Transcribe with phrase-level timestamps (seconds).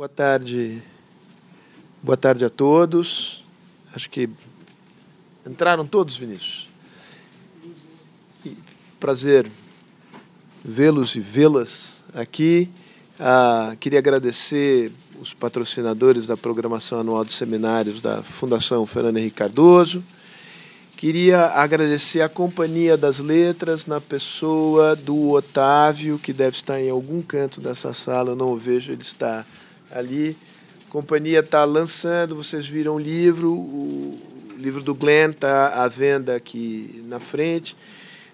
[0.00, 0.82] Boa tarde.
[2.02, 3.44] Boa tarde a todos.
[3.94, 4.30] Acho que
[5.46, 6.70] entraram todos, Vinícius.
[8.42, 8.56] E
[8.98, 9.46] prazer
[10.64, 12.70] vê-los e vê-las aqui.
[13.18, 14.90] Ah, queria agradecer
[15.20, 20.02] os patrocinadores da programação anual de seminários da Fundação Fernando Henrique Cardoso.
[20.96, 27.20] Queria agradecer a Companhia das Letras na pessoa do Otávio, que deve estar em algum
[27.20, 29.44] canto dessa sala, eu não o vejo, ele está
[29.92, 30.36] ali.
[30.88, 34.18] A companhia está lançando, vocês viram o livro, o
[34.58, 37.76] livro do Glenn está à venda aqui na frente.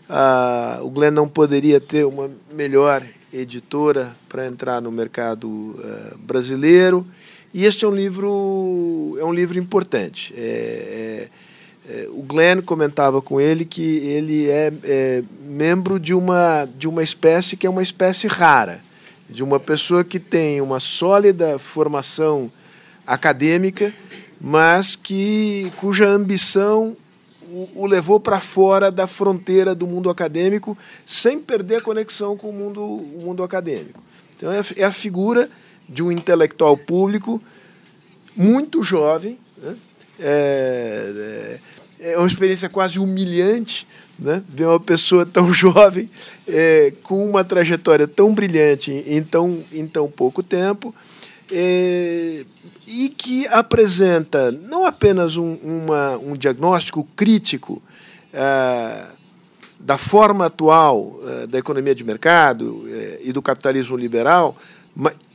[0.08, 7.06] Ah, o Glenn não poderia ter uma melhor editora para entrar no mercado uh, brasileiro.
[7.52, 10.34] E este é um livro é um livro importante.
[10.36, 11.28] É,
[11.88, 16.88] é, é, o Glenn comentava com ele que ele é, é, membro de uma de
[16.88, 18.80] uma espécie que é uma espécie rara,
[19.28, 22.50] de uma pessoa que tem uma sólida formação
[23.06, 23.92] acadêmica,
[24.40, 26.96] mas que cuja ambição
[27.42, 32.51] o, o levou para fora da fronteira do mundo acadêmico sem perder a conexão com
[32.51, 34.02] o mundo, o mundo acadêmico.
[34.36, 35.48] Então, é, é a figura
[35.88, 37.42] de um intelectual público
[38.36, 39.38] muito jovem.
[39.56, 39.76] Né?
[40.18, 41.58] É,
[42.01, 43.86] é, é uma experiência quase humilhante
[44.18, 44.42] né?
[44.48, 46.09] ver uma pessoa tão jovem,
[46.46, 50.95] é, com uma trajetória tão brilhante em tão, em tão pouco tempo.
[51.50, 52.45] É,
[52.86, 57.82] e que apresenta não apenas um, uma, um diagnóstico crítico
[58.32, 59.06] é,
[59.78, 64.56] da forma atual é, da economia de mercado é, e do capitalismo liberal,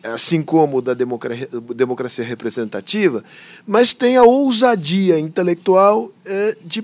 [0.04, 3.24] assim como da democracia, democracia representativa,
[3.66, 6.12] mas tem a ousadia intelectual
[6.66, 6.84] de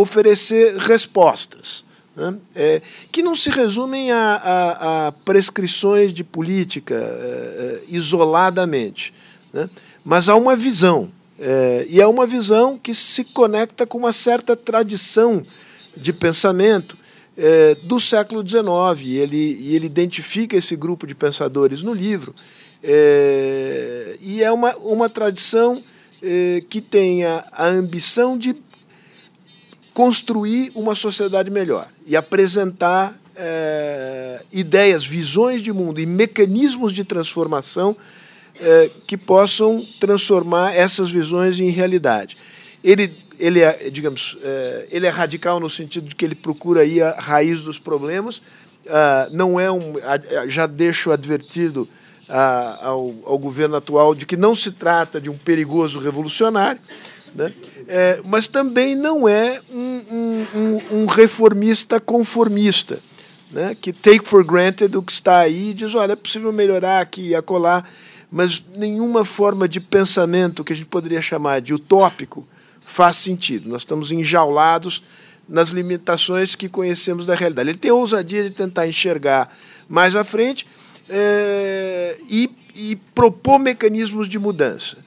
[0.00, 1.84] oferecer respostas.
[2.14, 2.82] Né, é,
[3.12, 9.14] que não se resumem a, a, a prescrições de política é, isoladamente,
[9.52, 9.70] né?
[10.04, 11.10] mas há uma visão.
[11.38, 15.42] É, e é uma visão que se conecta com uma certa tradição
[15.96, 16.98] de pensamento
[17.36, 18.60] é, do século XIX.
[19.04, 22.34] E ele, e ele identifica esse grupo de pensadores no livro.
[22.82, 25.82] É, e é uma, uma tradição
[26.20, 28.56] é, que tem a, a ambição de
[29.98, 37.96] construir uma sociedade melhor e apresentar é, ideias, visões de mundo e mecanismos de transformação
[38.60, 42.36] é, que possam transformar essas visões em realidade.
[42.84, 47.02] Ele, ele é, digamos, é, ele é radical no sentido de que ele procura ir
[47.02, 48.40] à raiz dos problemas.
[48.88, 49.94] Ah, não é um,
[50.46, 51.88] já deixo advertido
[52.28, 56.80] ah, ao, ao governo atual de que não se trata de um perigoso revolucionário,
[57.34, 57.52] né?
[57.86, 60.02] É, mas também não é um,
[60.54, 63.00] um, um, reformista conformista,
[63.50, 63.76] né?
[63.80, 67.28] que take for granted o que está aí e diz, olha, é possível melhorar aqui
[67.28, 67.84] e acolá
[68.30, 72.46] mas nenhuma forma de pensamento que a gente poderia chamar de utópico
[72.82, 73.68] faz sentido.
[73.68, 75.02] Nós estamos enjaulados
[75.48, 77.70] nas limitações que conhecemos da realidade.
[77.70, 79.54] Ele tem a ousadia de tentar enxergar
[79.88, 80.66] mais à frente
[81.08, 84.98] é, e, e propor mecanismos de mudança.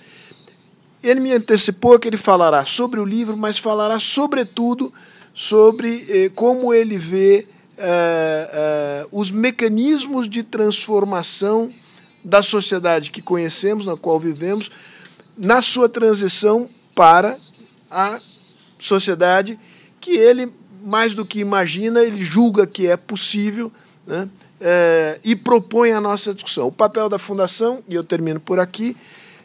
[1.03, 4.93] Ele me antecipou que ele falará sobre o livro, mas falará sobretudo
[5.33, 7.47] sobre eh, como ele vê
[7.77, 11.73] eh, eh, os mecanismos de transformação
[12.23, 14.69] da sociedade que conhecemos, na qual vivemos,
[15.35, 17.37] na sua transição para
[17.89, 18.19] a
[18.77, 19.59] sociedade
[19.99, 20.51] que ele,
[20.83, 23.71] mais do que imagina, ele julga que é possível
[24.05, 24.29] né,
[24.59, 26.67] é, e propõe a nossa discussão.
[26.67, 28.95] O papel da Fundação, e eu termino por aqui,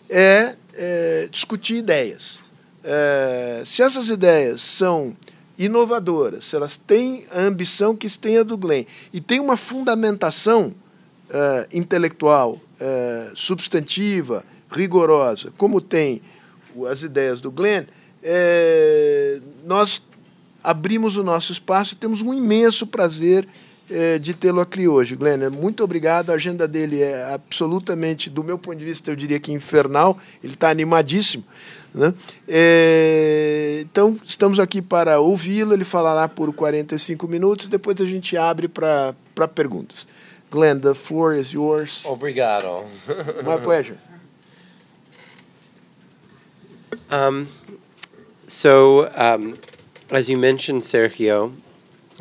[0.08, 2.40] é, é discutir ideias.
[2.84, 5.16] É, se essas ideias são
[5.58, 10.74] inovadoras, se elas têm a ambição que tem a do Glenn e tem uma fundamentação
[11.30, 16.20] é, intelectual é, substantiva, rigorosa, como tem
[16.90, 17.84] as ideias do Glenn,
[18.22, 20.02] é, nós
[20.62, 23.48] abrimos o nosso espaço e temos um imenso prazer
[23.90, 25.16] é, de tê-lo aqui hoje.
[25.16, 26.30] Glenn, muito obrigado.
[26.30, 30.18] A agenda dele é absolutamente, do meu ponto de vista, eu diria que infernal.
[30.42, 31.44] Ele está animadíssimo.
[31.94, 32.12] Né?
[32.48, 35.72] É, então, estamos aqui para ouvi-lo.
[35.72, 37.68] Ele falará por 45 minutos.
[37.68, 39.14] Depois a gente abre para
[39.54, 40.06] perguntas.
[40.50, 42.04] Glenn, the floor is yours.
[42.04, 42.84] Obrigado.
[43.44, 43.98] My pleasure.
[47.10, 47.46] Um,
[48.46, 49.54] so, um,
[50.10, 51.52] as you mentioned, Sergio,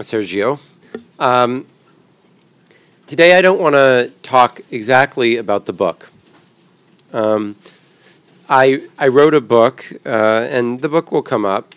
[0.02, 0.60] Sergio,
[1.20, 1.66] um,
[3.08, 6.12] today I don't want to talk exactly about the book.
[7.14, 7.56] Um,
[8.50, 11.74] I I wrote a book, uh, and the book will come up.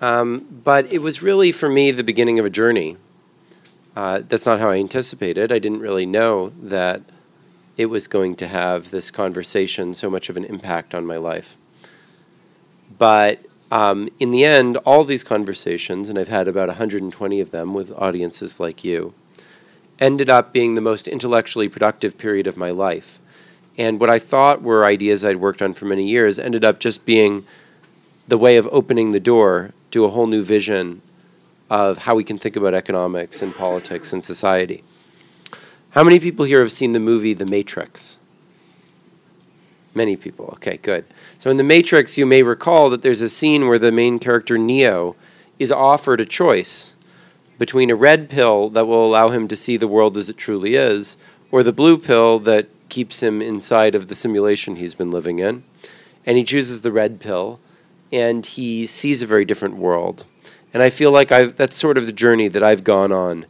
[0.00, 2.96] Um, but it was really for me the beginning of a journey.
[3.94, 5.52] Uh, that's not how I anticipated.
[5.52, 7.02] I didn't really know that
[7.76, 11.56] it was going to have this conversation so much of an impact on my life.
[12.98, 17.72] But um, in the end, all these conversations, and I've had about 120 of them
[17.72, 19.14] with audiences like you,
[19.98, 23.18] ended up being the most intellectually productive period of my life.
[23.78, 27.06] And what I thought were ideas I'd worked on for many years ended up just
[27.06, 27.46] being
[28.28, 31.00] the way of opening the door to a whole new vision
[31.70, 34.84] of how we can think about economics and politics and society.
[35.92, 38.18] How many people here have seen the movie The Matrix?
[39.94, 40.46] Many people.
[40.54, 41.04] Okay, good.
[41.38, 44.56] So in The Matrix, you may recall that there's a scene where the main character,
[44.56, 45.16] Neo,
[45.58, 46.94] is offered a choice
[47.58, 50.74] between a red pill that will allow him to see the world as it truly
[50.74, 51.16] is,
[51.50, 55.62] or the blue pill that keeps him inside of the simulation he's been living in.
[56.24, 57.60] And he chooses the red pill,
[58.10, 60.24] and he sees a very different world.
[60.72, 63.46] And I feel like I've, that's sort of the journey that I've gone on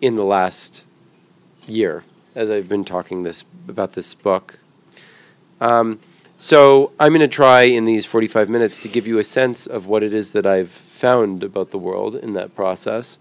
[0.00, 0.86] in the last
[1.66, 2.04] year
[2.34, 4.60] as I've been talking this about this book.
[5.60, 6.00] Um,
[6.38, 9.86] so I'm going to try in these 45 minutes to give you a sense of
[9.86, 13.18] what it is that I've found about the world in that process.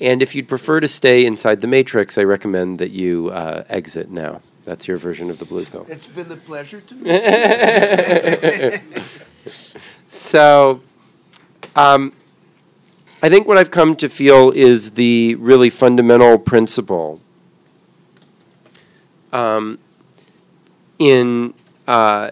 [0.00, 4.10] And if you'd prefer to stay inside the matrix, I recommend that you uh, exit
[4.10, 4.42] now.
[4.64, 5.86] That's your version of the blue pill.
[5.88, 7.22] It's been a pleasure to meet
[9.44, 9.50] you.
[10.08, 10.80] so,
[11.76, 12.12] um,
[13.22, 17.20] I think what I've come to feel is the really fundamental principle
[19.32, 19.78] um,
[20.98, 21.54] in
[21.86, 22.30] uh,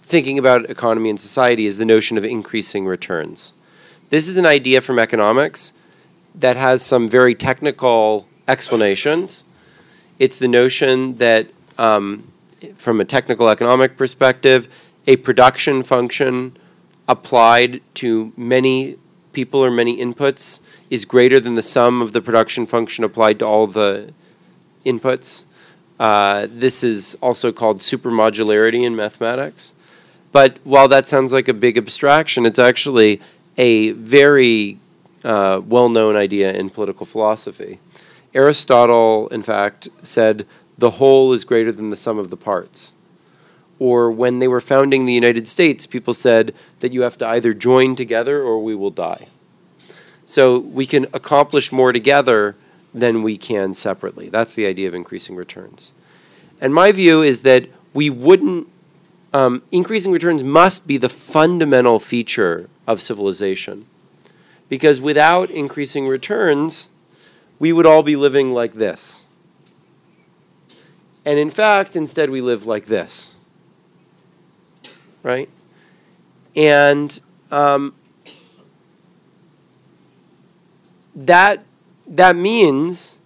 [0.00, 3.52] thinking about economy and society is the notion of increasing returns.
[4.10, 5.72] This is an idea from economics
[6.34, 9.44] that has some very technical explanations.
[10.18, 11.48] It's the notion that,
[11.78, 12.30] um,
[12.76, 14.68] from a technical economic perspective,
[15.06, 16.56] a production function
[17.08, 18.96] applied to many
[19.32, 23.44] people or many inputs is greater than the sum of the production function applied to
[23.44, 24.12] all the
[24.84, 25.44] inputs.
[25.98, 29.74] Uh, this is also called supermodularity in mathematics.
[30.32, 33.20] But while that sounds like a big abstraction, it's actually
[33.56, 34.78] a very
[35.24, 37.80] uh, well known idea in political philosophy.
[38.34, 40.46] Aristotle, in fact, said
[40.76, 42.92] the whole is greater than the sum of the parts.
[43.78, 47.54] Or when they were founding the United States, people said that you have to either
[47.54, 49.28] join together or we will die.
[50.26, 52.56] So we can accomplish more together
[52.96, 54.30] than we can separately.
[54.30, 55.92] That's the idea of increasing returns.
[56.62, 58.68] And my view is that we wouldn't,
[59.34, 63.84] um, increasing returns must be the fundamental feature of civilization.
[64.70, 66.88] Because without increasing returns,
[67.58, 69.26] we would all be living like this.
[71.26, 73.36] And in fact, instead, we live like this.
[75.22, 75.50] Right?
[76.54, 77.20] And
[77.50, 77.94] um,
[81.14, 81.65] that
[82.06, 83.16] that means,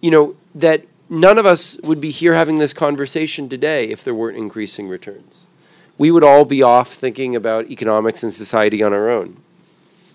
[0.00, 4.14] you know, that none of us would be here having this conversation today if there
[4.14, 5.46] weren't increasing returns.
[5.98, 9.36] We would all be off thinking about economics and society on our own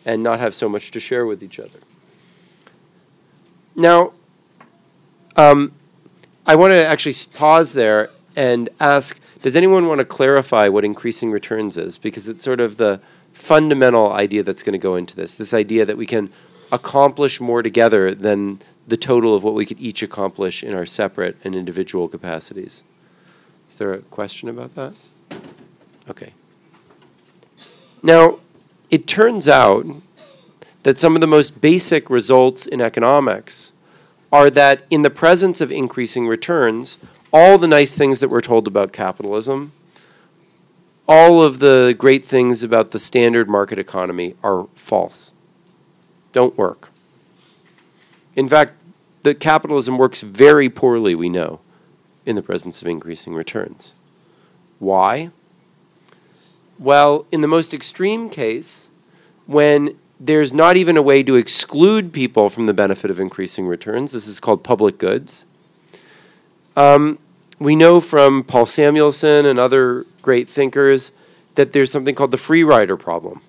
[0.05, 1.79] and not have so much to share with each other.
[3.75, 4.13] Now,
[5.35, 5.73] um,
[6.45, 11.31] I want to actually pause there and ask Does anyone want to clarify what increasing
[11.31, 11.97] returns is?
[11.97, 12.99] Because it's sort of the
[13.33, 16.31] fundamental idea that's going to go into this this idea that we can
[16.71, 21.37] accomplish more together than the total of what we could each accomplish in our separate
[21.43, 22.83] and individual capacities.
[23.69, 24.93] Is there a question about that?
[26.09, 26.33] Okay.
[28.01, 28.39] Now,
[28.89, 29.85] it turns out
[30.83, 33.71] that some of the most basic results in economics
[34.31, 36.97] are that in the presence of increasing returns,
[37.31, 39.73] all the nice things that we're told about capitalism,
[41.07, 45.33] all of the great things about the standard market economy are false
[46.31, 46.89] don't work.
[48.35, 48.73] In fact,
[49.23, 51.59] the capitalism works very poorly, we know,
[52.25, 53.93] in the presence of increasing returns.
[54.79, 55.31] Why?
[56.79, 58.89] Well, in the most extreme case,
[59.45, 64.11] when there's not even a way to exclude people from the benefit of increasing returns,
[64.11, 65.45] this is called public goods.
[66.75, 67.19] Um,
[67.59, 71.11] we know from Paul Samuelson and other great thinkers
[71.55, 73.41] that there's something called the free rider problem.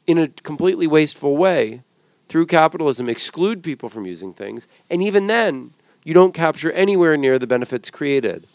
[0.05, 1.83] in a completely wasteful way,
[2.27, 4.67] through capitalism, exclude people from using things.
[4.89, 5.71] And even then,
[6.03, 8.45] you don't capture anywhere near the benefits created.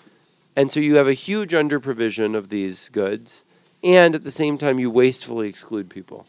[0.54, 3.46] And so you have a huge underprovision of these goods,
[3.82, 6.26] and at the same time, you wastefully exclude people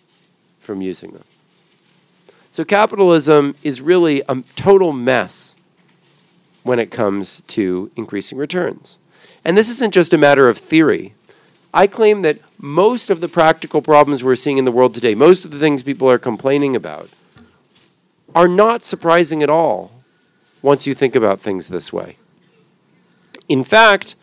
[0.61, 1.25] from using them.
[2.53, 5.55] So capitalism is really a total mess
[6.61, 8.99] when it comes to increasing returns.
[9.43, 11.15] And this isn't just a matter of theory.
[11.73, 15.45] I claim that most of the practical problems we're seeing in the world today, most
[15.45, 17.09] of the things people are complaining about,
[18.35, 19.91] are not surprising at all
[20.61, 22.17] once you think about things this way.
[23.49, 24.15] In fact,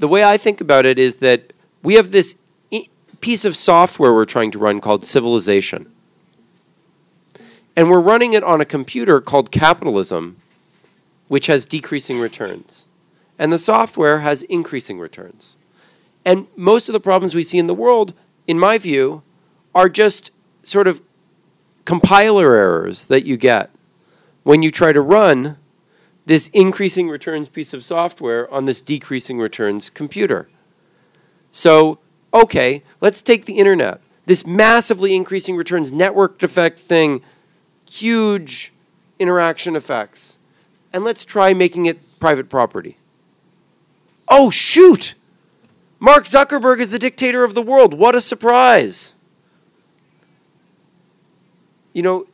[0.00, 1.52] the way I think about it is that
[1.84, 2.34] we have this
[3.20, 5.93] piece of software we're trying to run called civilization.
[7.76, 10.36] And we're running it on a computer called capitalism,
[11.28, 12.86] which has decreasing returns.
[13.38, 15.56] And the software has increasing returns.
[16.24, 18.14] And most of the problems we see in the world,
[18.46, 19.22] in my view,
[19.74, 20.30] are just
[20.62, 21.02] sort of
[21.84, 23.70] compiler errors that you get
[24.42, 25.58] when you try to run
[26.26, 30.48] this increasing returns piece of software on this decreasing returns computer.
[31.50, 31.98] So,
[32.32, 34.00] okay, let's take the internet.
[34.26, 37.20] This massively increasing returns network effect thing,
[37.88, 38.72] huge
[39.18, 40.36] interaction effects.
[40.92, 42.98] And let's try making it private property.
[44.28, 45.14] Oh, shoot!
[45.98, 47.94] Mark Zuckerberg is the dictator of the world.
[47.94, 49.14] What a surprise!
[51.94, 52.26] you know,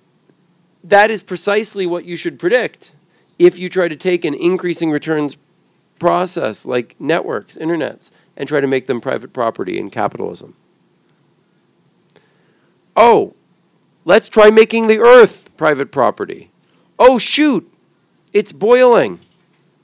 [0.82, 2.92] that is precisely what you should predict
[3.38, 5.36] if you try to take an increasing returns
[6.00, 10.56] process like networks, internets, and try to make them private property in capitalism.
[12.96, 13.34] Oh,
[14.10, 16.50] let's try making the earth private property.
[16.98, 17.72] Oh, shoot,
[18.32, 19.20] it's boiling.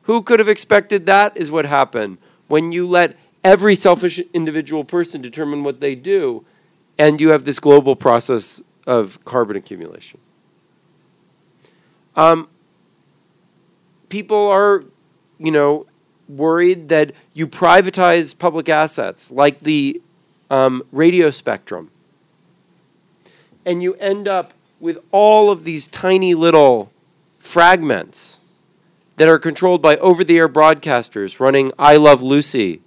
[0.03, 2.19] Who could have expected that is what happened
[2.49, 6.45] when you let every selfish individual person determine what they do
[6.99, 10.19] and you have this global process of carbon accumulation.
[12.17, 12.49] Um,
[14.09, 14.83] people are,
[15.39, 15.87] you know,
[16.29, 20.03] worried that you privatize public assets like the
[20.51, 21.93] um, radio spectrum,
[23.67, 26.93] and you end up with all of these tiny little
[27.41, 28.39] fragments
[29.17, 32.81] that are controlled by over the air broadcasters running I Love Lucy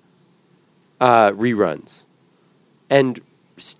[1.02, 2.06] uh, reruns
[2.90, 3.20] and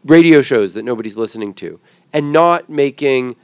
[0.04, 1.80] radio shows that nobody's listening to
[2.12, 3.36] and not making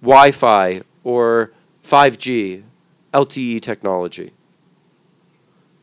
[0.00, 2.62] Wi Fi or 5G
[3.12, 4.32] LTE technology.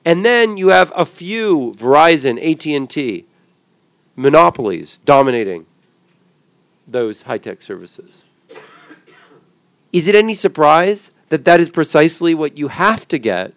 [0.05, 3.25] And then you have a few Verizon, AT&T
[4.15, 5.65] monopolies dominating
[6.87, 8.25] those high-tech services.
[9.91, 13.53] Is it any surprise that that is precisely what you have to get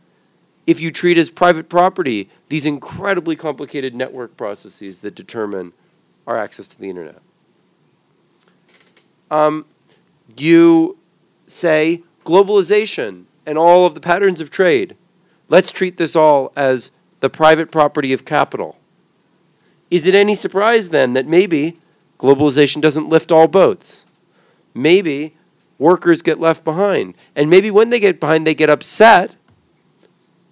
[0.67, 5.73] if you treat as private property these incredibly complicated network processes that determine
[6.27, 7.23] our access to the internet?
[9.31, 9.65] um,
[10.37, 10.99] you
[11.47, 14.97] say globalization and all of the patterns of trade.
[15.49, 16.91] Let's treat this all as
[17.21, 18.77] the private property of capital.
[19.91, 21.79] Is it any surprise then that maybe
[22.19, 24.07] globalization doesn't lift all boats?
[24.75, 25.37] Maybe
[25.79, 27.17] workers get left behind.
[27.35, 29.37] And maybe when they get behind, they get upset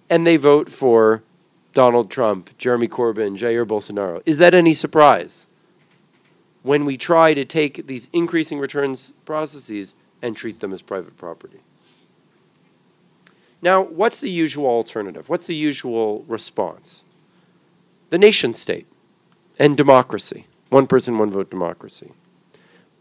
[0.09, 1.23] and they vote for
[1.73, 4.21] Donald Trump, Jeremy Corbyn, Jair Bolsonaro.
[4.25, 5.47] Is that any surprise?
[6.65, 11.59] when we try to take these increasing returns processes and treat them as private property.
[13.61, 15.29] Now, what's the usual alternative?
[15.29, 17.03] What's the usual response?
[18.09, 18.87] The nation state
[19.59, 20.47] and democracy.
[20.69, 22.11] One person, one vote democracy.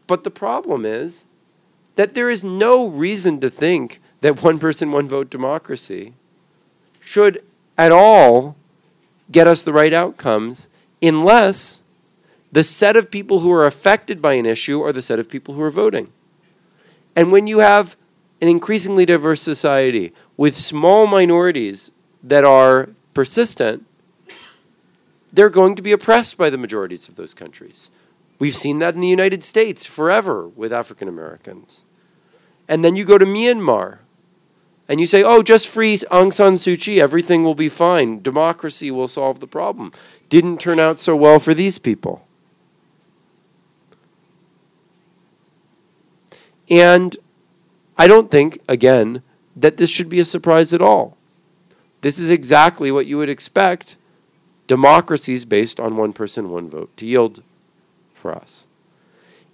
[0.07, 1.25] But the problem is
[1.97, 6.15] that there is no reason to think that one person, one vote democracy
[7.01, 7.43] should
[7.77, 8.57] at all
[9.31, 10.69] get us the right outcomes
[11.03, 11.83] unless
[12.53, 15.55] the set of people who are affected by an issue are the set of people
[15.55, 16.13] who are voting.
[17.17, 17.97] And when you have
[18.41, 21.91] an increasingly diverse society with small minorities
[22.23, 23.85] that are persistent,
[25.35, 27.91] they're going to be oppressed by the majorities of those countries.
[28.39, 31.85] We've seen that in the United States forever with African Americans.
[32.69, 33.99] And then you go to Myanmar,
[34.89, 38.91] and you say, oh, just free Aung San Suu Kyi, everything will be fine, democracy
[38.91, 39.91] will solve the problem.
[40.29, 42.27] Didn't turn out so well for these people.
[46.71, 47.17] And
[47.99, 49.23] I don't think, again,
[49.57, 51.17] that this should be a surprise at all.
[52.01, 53.97] This is exactly what you would expect
[54.67, 57.43] democracies based on one person, one vote to yield
[58.15, 58.67] for us.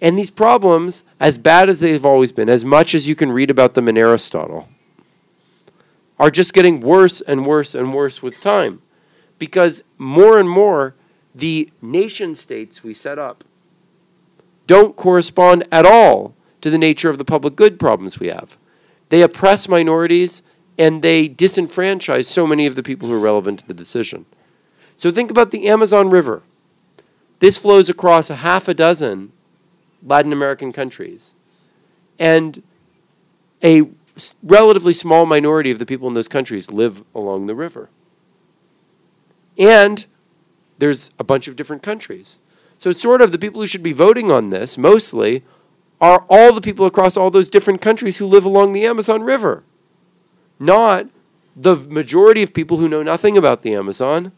[0.00, 3.50] And these problems, as bad as they've always been, as much as you can read
[3.50, 4.68] about them in Aristotle,
[6.18, 8.80] are just getting worse and worse and worse with time.
[9.38, 10.94] Because more and more,
[11.34, 13.44] the nation states we set up
[14.66, 18.56] don't correspond at all to the nature of the public good problems we have.
[19.08, 20.42] They oppress minorities
[20.78, 24.26] and they disenfranchise so many of the people who are relevant to the decision.
[25.00, 26.42] So think about the Amazon River.
[27.38, 29.32] This flows across a half a dozen
[30.02, 31.32] Latin American countries.
[32.18, 32.62] And
[33.64, 33.88] a
[34.42, 37.88] relatively small minority of the people in those countries live along the river.
[39.56, 40.04] And
[40.76, 42.38] there's a bunch of different countries.
[42.76, 45.42] So, sort of, the people who should be voting on this mostly
[45.98, 49.64] are all the people across all those different countries who live along the Amazon River,
[50.58, 51.06] not
[51.56, 54.32] the majority of people who know nothing about the Amazon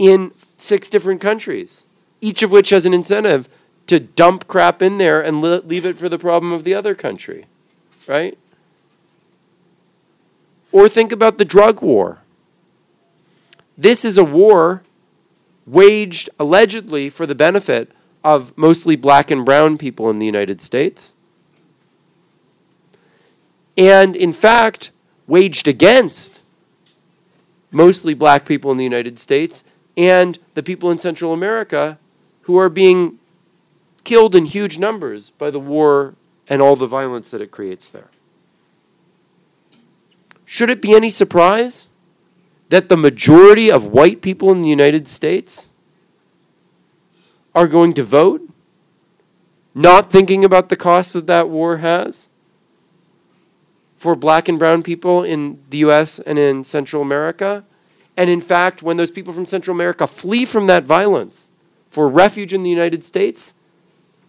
[0.00, 1.84] in six different countries,
[2.22, 3.50] each of which has an incentive
[3.86, 7.44] to dump crap in there and leave it for the problem of the other country,
[8.08, 8.38] right?
[10.72, 12.22] Or think about the drug war.
[13.76, 14.82] This is a war
[15.66, 17.92] waged allegedly for the benefit
[18.24, 21.14] of mostly black and brown people in the United States.
[23.76, 24.92] And in fact,
[25.26, 26.40] waged against
[27.70, 29.62] mostly black people in the United States
[29.96, 31.98] and the people in Central America
[32.42, 33.18] who are being
[34.04, 36.14] killed in huge numbers by the war
[36.48, 38.08] and all the violence that it creates there.
[40.44, 41.88] Should it be any surprise
[42.70, 45.68] that the majority of white people in the United States
[47.54, 48.48] are going to vote,
[49.74, 52.28] not thinking about the cost that that war has
[53.96, 57.64] for black and brown people in the US and in Central America.
[58.16, 61.50] And in fact, when those people from Central America flee from that violence
[61.88, 63.54] for refuge in the United States,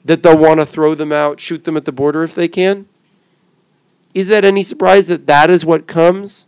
[0.04, 2.88] that they'll want to throw them out, shoot them at the border if they can?
[4.14, 6.48] Is that any surprise that that is what comes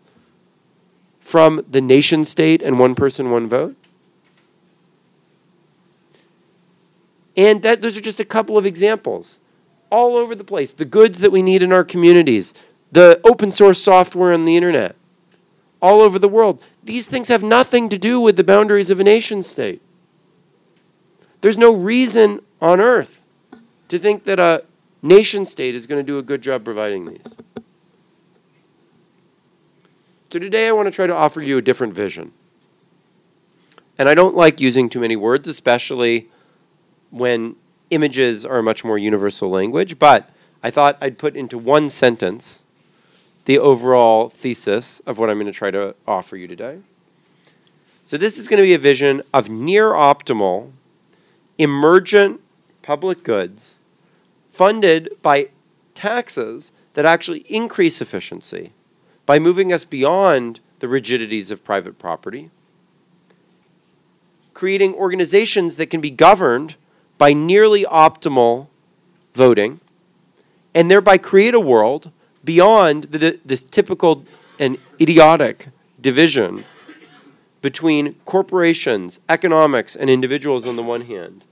[1.20, 3.76] from the nation state and one person, one vote?
[7.36, 9.40] And that those are just a couple of examples.
[9.90, 10.74] All over the place.
[10.74, 12.54] The goods that we need in our communities,
[12.92, 14.96] the open source software on the internet,
[15.82, 16.64] all over the world.
[16.84, 19.82] These things have nothing to do with the boundaries of a nation state.
[21.42, 23.26] There's no reason on earth
[23.88, 24.64] to think that a
[25.02, 27.38] nation state is going to do a good job providing these.
[30.30, 32.32] So today I want to try to offer you a different vision.
[33.98, 36.30] And I don't like using too many words, especially
[37.12, 37.56] when
[37.92, 40.30] images are a much more universal language, but
[40.64, 42.63] I thought I'd put into one sentence
[43.46, 46.80] the overall thesis of what I'm going to try to offer you today.
[48.06, 50.72] So, this is going to be a vision of near optimal,
[51.58, 52.42] emergent
[52.82, 53.78] public goods
[54.50, 55.50] funded by
[55.96, 58.72] taxes that actually increase efficiency
[59.26, 62.52] by moving us beyond the rigidities of private property,
[64.54, 66.76] creating organizations that can be governed
[67.18, 68.68] by nearly optimal
[69.34, 69.80] voting
[70.76, 72.12] and thereby create a world
[72.44, 74.26] beyond the, this typical
[74.60, 75.70] and idiotic
[76.02, 76.66] division
[77.62, 81.46] between corporations, economics, and individuals on the one hand,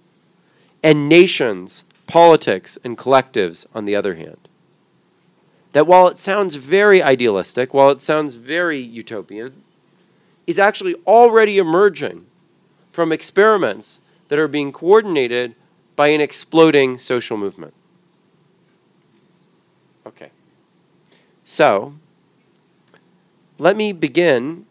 [0.83, 4.49] and nations, politics, and collectives on the other hand.
[5.71, 9.63] That while it sounds very idealistic, while it sounds very utopian,
[10.45, 12.25] is actually already emerging
[12.91, 15.55] from experiments that are being coordinated
[15.95, 17.73] by an exploding social movement.
[20.05, 20.31] Okay.
[21.51, 21.95] So,
[23.59, 24.67] let me begin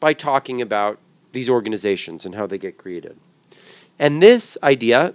[0.00, 0.98] by talking about
[1.32, 3.18] these organizations and how they get created.
[3.98, 5.14] And this idea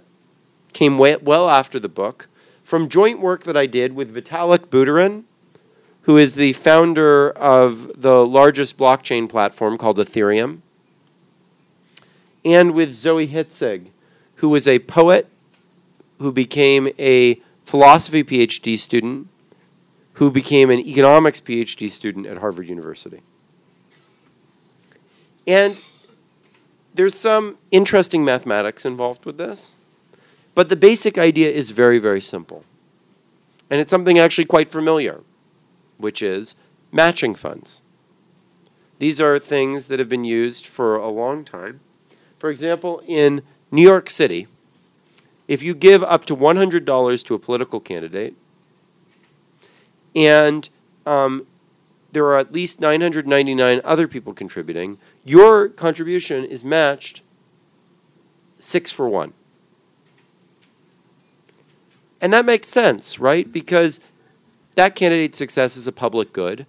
[0.72, 2.28] came well after the book
[2.62, 5.24] from joint work that I did with Vitalik Buterin,
[6.02, 10.60] who is the founder of the largest blockchain platform called Ethereum,
[12.44, 13.88] and with Zoe Hitzig,
[14.36, 15.26] who is a poet
[16.20, 19.26] who became a philosophy PhD student,
[20.18, 23.20] who became an economics PhD student at Harvard University.
[25.46, 25.76] And
[26.94, 29.74] there's some interesting mathematics involved with this,
[30.54, 32.64] but the basic idea is very, very simple.
[33.70, 35.22] And it's something actually quite familiar.
[35.98, 36.54] which is
[36.90, 37.82] matching funds.
[38.98, 41.80] These are things that have been used for a long time.
[42.38, 44.46] For example, in New York City,
[45.46, 48.34] if you give up to $100 to a political candidate,
[50.14, 50.68] and
[51.06, 51.46] um,
[52.12, 57.22] there are at least 999 other people contributing, your contribution is matched
[58.58, 59.32] six for one.
[62.20, 63.50] And that makes sense, right?
[63.50, 64.00] Because
[64.74, 66.66] that candidate's success is a public good.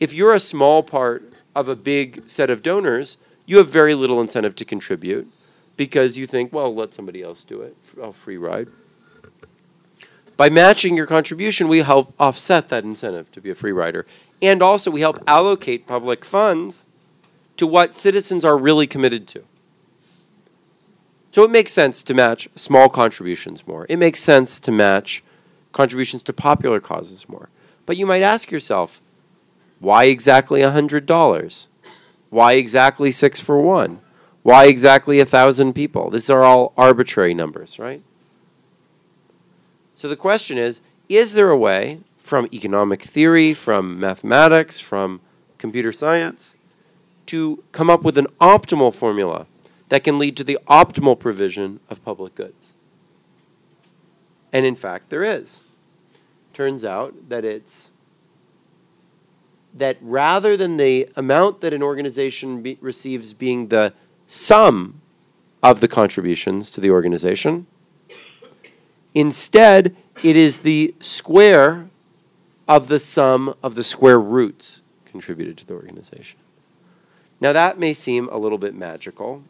[0.00, 4.20] If you're a small part of a big set of donors, you have very little
[4.20, 5.32] incentive to contribute
[5.76, 7.76] because you think, well, let somebody else do it.
[8.02, 8.68] I'll free ride.
[10.38, 14.06] By matching your contribution, we help offset that incentive to be a free rider.
[14.40, 16.86] And also, we help allocate public funds
[17.56, 19.42] to what citizens are really committed to.
[21.32, 23.84] So it makes sense to match small contributions more.
[23.88, 25.24] It makes sense to match
[25.72, 27.48] contributions to popular causes more.
[27.84, 29.00] But you might ask yourself,
[29.80, 31.66] why exactly $100?
[32.30, 33.98] Why exactly six for one?
[34.44, 36.10] Why exactly a thousand people?
[36.10, 38.02] These are all arbitrary numbers, right?
[39.98, 45.20] So the question is is there a way from economic theory, from mathematics, from
[45.58, 46.54] computer science
[47.26, 49.46] to come up with an optimal formula
[49.88, 52.74] that can lead to the optimal provision of public goods?
[54.52, 55.62] And in fact, there is.
[56.52, 57.90] Turns out that it's
[59.74, 63.92] that rather than the amount that an organization be, receives being the
[64.28, 65.00] sum
[65.60, 67.66] of the contributions to the organization,
[69.14, 71.88] Instead, it is the square
[72.66, 76.38] of the sum of the square roots contributed to the organization.
[77.40, 79.42] Now, that may seem a little bit magical.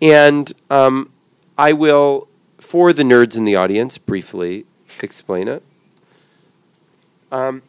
[0.00, 1.12] And um,
[1.58, 4.64] I will, for the nerds in the audience, briefly
[5.02, 5.62] explain it.
[7.30, 7.62] Um,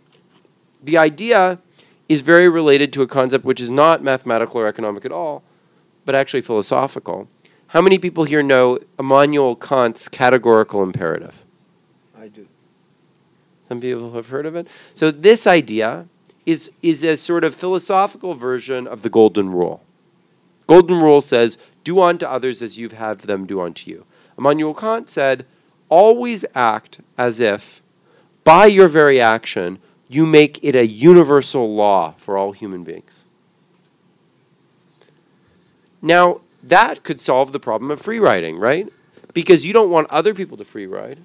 [0.83, 1.59] the idea
[2.07, 5.43] is very related to a concept which is not mathematical or economic at all,
[6.05, 7.27] but actually philosophical.
[7.75, 11.43] How many people here know Immanuel Kant's categorical imperative?
[12.17, 12.47] I do.
[13.67, 14.69] Some people have heard of it.
[14.93, 16.07] So this idea
[16.45, 19.83] is is a sort of philosophical version of the golden rule.
[20.67, 24.05] Golden rule says, "Do unto others as you've had them do unto you."
[24.37, 25.45] Immanuel Kant said,
[25.89, 27.81] "Always act as if
[28.45, 33.25] by your very action you make it a universal law for all human beings."
[36.01, 38.91] Now, that could solve the problem of free riding, right?
[39.33, 41.19] Because you don't want other people to free ride.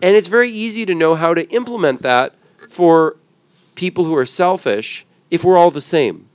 [0.00, 2.34] And it's very easy to know how to implement that
[2.68, 3.16] for
[3.74, 6.26] people who are selfish if we're all the same.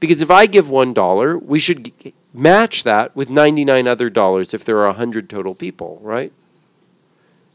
[0.00, 1.92] Because if I give $1, we should
[2.32, 6.32] match that with 99 other dollars if there are 100 total people, right?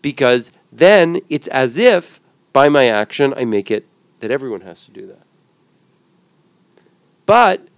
[0.02, 2.20] Because then it's as if
[2.54, 3.86] by my action I make it
[4.20, 5.24] that everyone has to do that.
[7.26, 7.69] But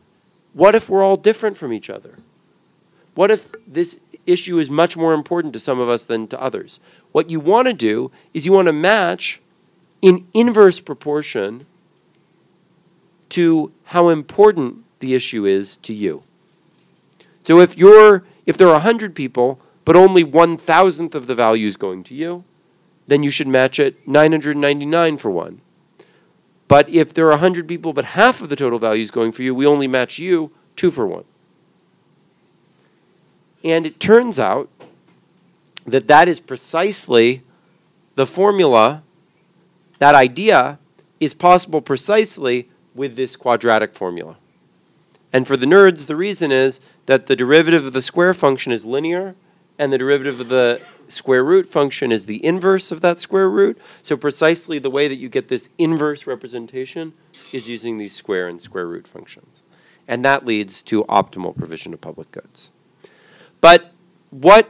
[0.53, 2.15] what if we're all different from each other?
[3.15, 6.79] What if this issue is much more important to some of us than to others?
[7.11, 9.41] What you want to do is you want to match
[10.01, 11.65] in inverse proportion
[13.29, 16.23] to how important the issue is to you.
[17.43, 21.67] So if you're if there are 100 people but only 1 thousandth of the value
[21.67, 22.43] is going to you,
[23.07, 25.61] then you should match it 999 for 1.
[26.71, 29.43] But if there are 100 people, but half of the total value is going for
[29.43, 31.25] you, we only match you two for one.
[33.61, 34.69] And it turns out
[35.85, 37.43] that that is precisely
[38.15, 39.03] the formula,
[39.99, 40.79] that idea
[41.19, 44.37] is possible precisely with this quadratic formula.
[45.33, 48.85] And for the nerds, the reason is that the derivative of the square function is
[48.85, 49.35] linear,
[49.81, 53.81] and the derivative of the square root function is the inverse of that square root.
[54.03, 57.13] So precisely the way that you get this inverse representation
[57.51, 59.63] is using these square and square root functions.
[60.07, 62.69] And that leads to optimal provision of public goods.
[63.59, 63.91] But
[64.29, 64.69] what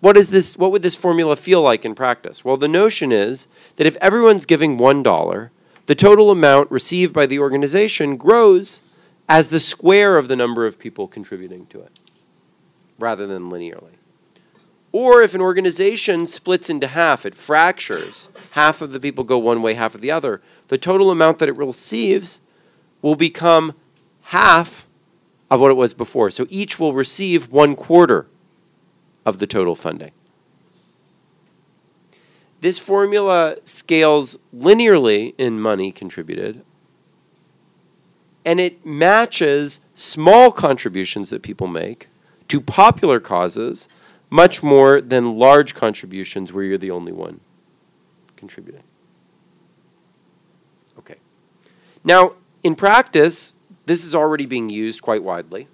[0.00, 2.44] what is this what would this formula feel like in practice?
[2.44, 5.50] Well, the notion is that if everyone's giving $1,
[5.86, 8.82] the total amount received by the organization grows
[9.26, 11.98] as the square of the number of people contributing to it
[12.98, 13.97] rather than linearly.
[14.90, 18.28] Or if an organization splits into half, it fractures.
[18.52, 20.40] Half of the people go one way, half of the other.
[20.68, 22.40] The total amount that it receives
[23.02, 23.74] will become
[24.22, 24.86] half
[25.50, 26.30] of what it was before.
[26.30, 28.26] So each will receive one quarter
[29.26, 30.12] of the total funding.
[32.60, 36.64] This formula scales linearly in money contributed,
[38.44, 42.08] and it matches small contributions that people make
[42.48, 43.88] to popular causes
[44.30, 47.40] much more than large contributions where you're the only one
[48.36, 48.84] contributing.
[50.98, 51.16] Okay.
[52.04, 53.54] Now, in practice,
[53.86, 55.68] this is already being used quite widely.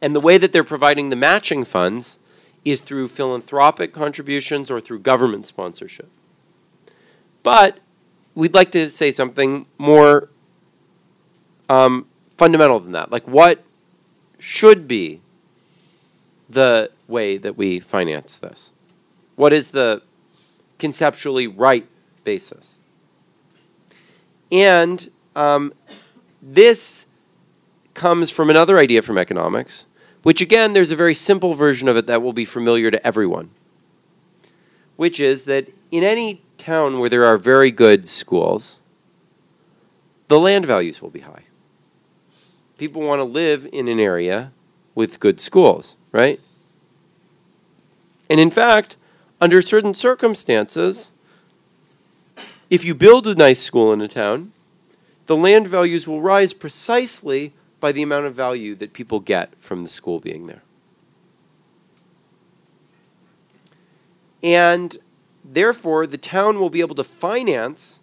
[0.00, 2.18] And the way that they're providing the matching funds
[2.64, 6.10] is through philanthropic contributions or through government sponsorship.
[7.42, 7.78] But
[8.34, 10.30] we'd like to say something more
[11.68, 13.10] um, fundamental than that.
[13.12, 13.62] Like, what
[14.38, 15.20] should be
[16.48, 18.72] the way that we finance this?
[19.36, 20.02] What is the
[20.78, 21.86] conceptually right
[22.24, 22.78] basis?
[24.52, 25.72] And um,
[26.42, 27.06] this
[27.94, 29.86] comes from another idea from economics,
[30.22, 33.50] which again, there's a very simple version of it that will be familiar to everyone,
[34.96, 38.80] which is that in any town where there are very good schools,
[40.28, 41.44] the land values will be high.
[42.78, 44.52] People want to live in an area
[44.94, 46.40] with good schools, right?
[48.30, 48.96] And in fact,
[49.40, 51.10] under certain circumstances,
[52.70, 54.52] if you build a nice school in a town,
[55.26, 59.80] the land values will rise precisely by the amount of value that people get from
[59.80, 60.62] the school being there.
[64.40, 64.96] And
[65.44, 67.98] therefore, the town will be able to finance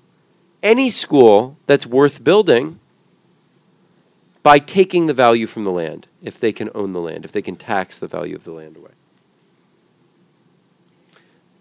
[0.61, 2.80] any school that's worth building
[4.43, 7.41] by taking the value from the land, if they can own the land, if they
[7.41, 8.91] can tax the value of the land away.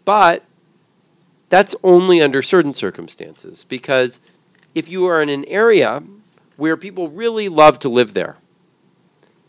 [0.05, 0.45] But
[1.51, 4.21] that's only under certain circumstances, because
[4.75, 6.03] if you are in an area
[6.57, 8.37] where people really love to live there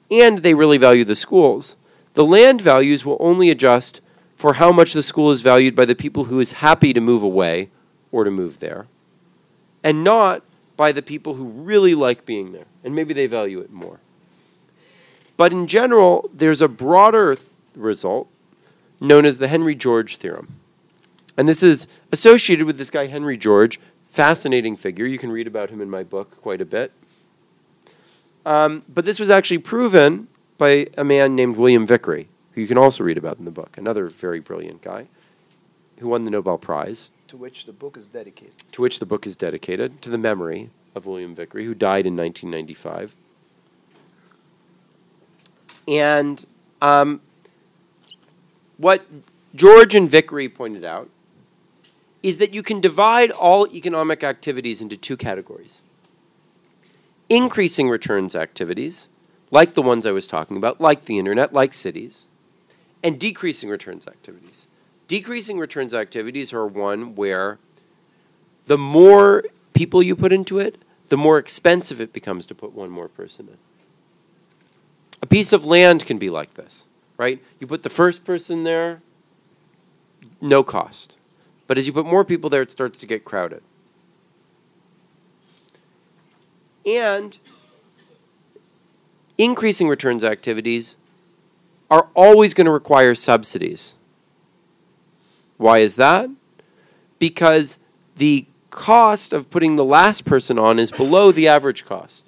[0.10, 1.78] and they really value the schools,
[2.16, 4.02] the land values will only adjust
[4.36, 7.24] for how much the school is valued by the people who is happy to move
[7.24, 7.70] away
[8.12, 8.88] or to move there,
[9.84, 10.44] and not
[10.82, 14.00] by the people who really like being there, and maybe they value it more.
[15.38, 18.28] But in general, there's a broader th- result
[19.00, 20.56] known as the Henry George theorem.
[21.38, 25.06] And this is associated with this guy, Henry George, fascinating figure.
[25.06, 26.92] You can read about him in my book quite a bit.
[28.44, 32.80] Um, but this was actually proven by a man named William Vickrey, who you can
[32.80, 35.06] also read about in the book, another very brilliant guy
[36.00, 37.12] who won the Nobel Prize.
[37.32, 38.54] To which the book is dedicated.
[38.74, 42.18] To which the book is dedicated, to the memory of William Vickrey, who died in
[42.18, 43.16] 1995.
[45.88, 46.46] And
[46.82, 47.22] um,
[48.76, 49.06] what
[49.56, 51.10] George and Vickrey pointed out
[52.22, 55.82] is that you can divide all economic activities into two categories
[57.30, 59.08] increasing returns activities,
[59.52, 62.28] like the ones I was talking about, like the internet, like cities,
[63.02, 64.68] and decreasing returns activities.
[65.12, 67.60] Decreasing returns activities are one where
[68.68, 69.44] the more
[69.74, 70.78] people you put into it,
[71.10, 73.58] the more expensive it becomes to put one more person in.
[75.22, 76.86] A piece of land can be like this,
[77.18, 77.44] right?
[77.60, 79.02] You put the first person there,
[80.40, 81.18] no cost.
[81.68, 83.64] But as you put more people there, it starts to get crowded.
[86.86, 87.38] And
[89.38, 90.96] increasing returns activities
[91.90, 93.96] are always going to require subsidies.
[95.62, 96.28] Why is that?
[97.20, 97.78] Because
[98.16, 102.26] the cost of putting the last person on is below the average cost.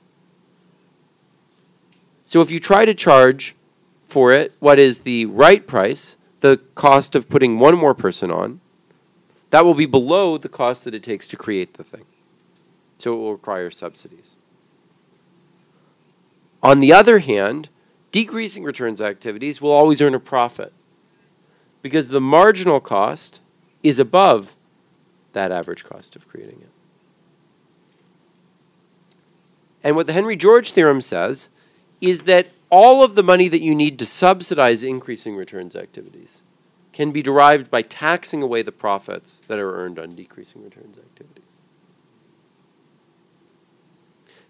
[2.28, 3.56] So if you try to charge
[4.04, 8.62] for it what is the right price, the cost of putting one more person on,
[9.50, 12.06] that will be below the cost that it takes to create the thing.
[13.00, 14.36] So it will require subsidies.
[16.62, 17.69] On the other hand,
[18.12, 20.72] decreasing returns activities will always earn a profit
[21.84, 23.41] because the marginal cost
[23.84, 24.56] is above
[25.34, 26.69] that average cost of creating it.
[29.84, 31.50] And what the Henry George theorem says
[32.02, 36.41] is that all of the money that you need to subsidize increasing returns activities
[36.93, 41.43] can be derived by taxing away the profits that are earned on decreasing returns activities.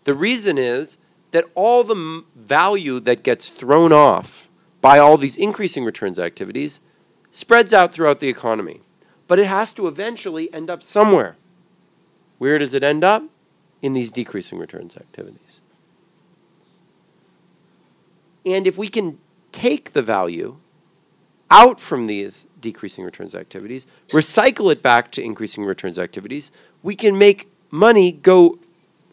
[0.04, 0.98] The reason is
[1.32, 4.50] that all the value that gets thrown off
[4.82, 6.80] by all these increasing returns activities
[7.34, 8.80] spreads out throughout the economy.
[9.28, 11.36] But it has to eventually end up somewhere.
[12.38, 13.24] Where does it end up?
[13.82, 15.60] In these decreasing returns activities.
[18.46, 19.17] And if we can
[19.52, 20.58] take the value
[21.52, 27.17] out from these decreasing returns activities, recycle it back to increasing returns activities, we can
[27.17, 28.58] make money go,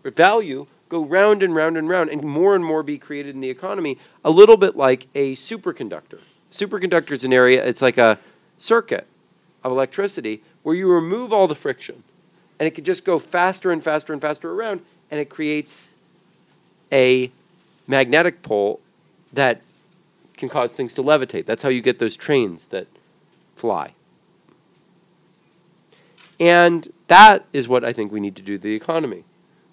[0.05, 3.49] value go round and round and round, and more and more be created in the
[3.49, 6.19] economy, a little bit like a superconductor.
[6.51, 8.19] Superconductor is an area, it's like a
[8.59, 9.07] circuit
[9.63, 12.03] of electricity where you remove all the friction,
[12.59, 15.91] and it can just go faster and faster and faster around, and it creates
[16.93, 17.31] a
[17.87, 18.81] magnetic pole
[19.33, 19.63] that
[20.37, 21.47] can cause things to levitate.
[21.47, 22.87] That's how you get those trains that
[23.55, 23.95] fly.
[26.41, 29.25] And that is what I think we need to do to the economy.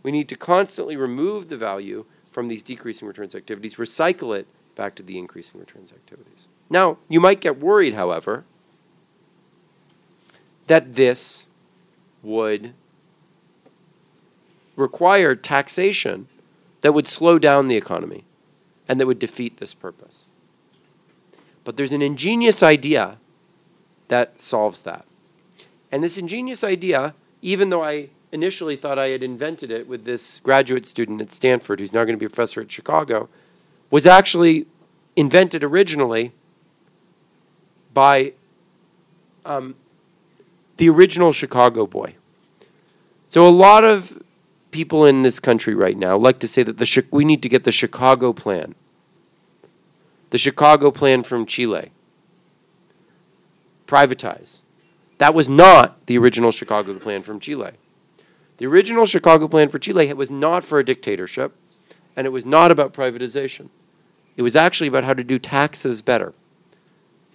[0.03, 4.93] We need to constantly remove the value from these decreasing returns activities, recycle it back
[4.95, 6.47] to the increasing returns activities.
[6.69, 8.45] Now, you might get worried, however,
[10.67, 11.45] that this
[12.21, 12.73] would
[14.75, 16.27] require taxation
[16.81, 18.25] that would slow down the economy
[18.87, 20.25] and that would defeat this purpose.
[21.63, 23.17] But there's an ingenious idea
[24.07, 25.05] that solves that.
[25.91, 30.39] And this ingenious idea, even though I initially thought I had invented it with this
[30.39, 33.29] graduate student at Stanford who's now going to be a professor at Chicago,
[33.89, 34.67] was actually
[35.15, 36.33] invented originally
[37.97, 38.31] by
[39.43, 39.73] um,
[40.75, 42.13] the original Chicago boy.
[43.27, 44.21] So a lot of
[44.69, 47.63] people in this country right now like to say that the we need to get
[47.63, 48.75] the Chicago plan.
[50.29, 51.89] The Chicago plan from Chile.
[53.87, 54.59] Privatize.
[55.17, 57.71] That was not the original Chicago plan from Chile.
[58.57, 61.55] The original Chicago plan for Chile was not for a dictatorship,
[62.15, 63.69] and it was not about privatization.
[64.35, 66.35] It was actually about how to do taxes better.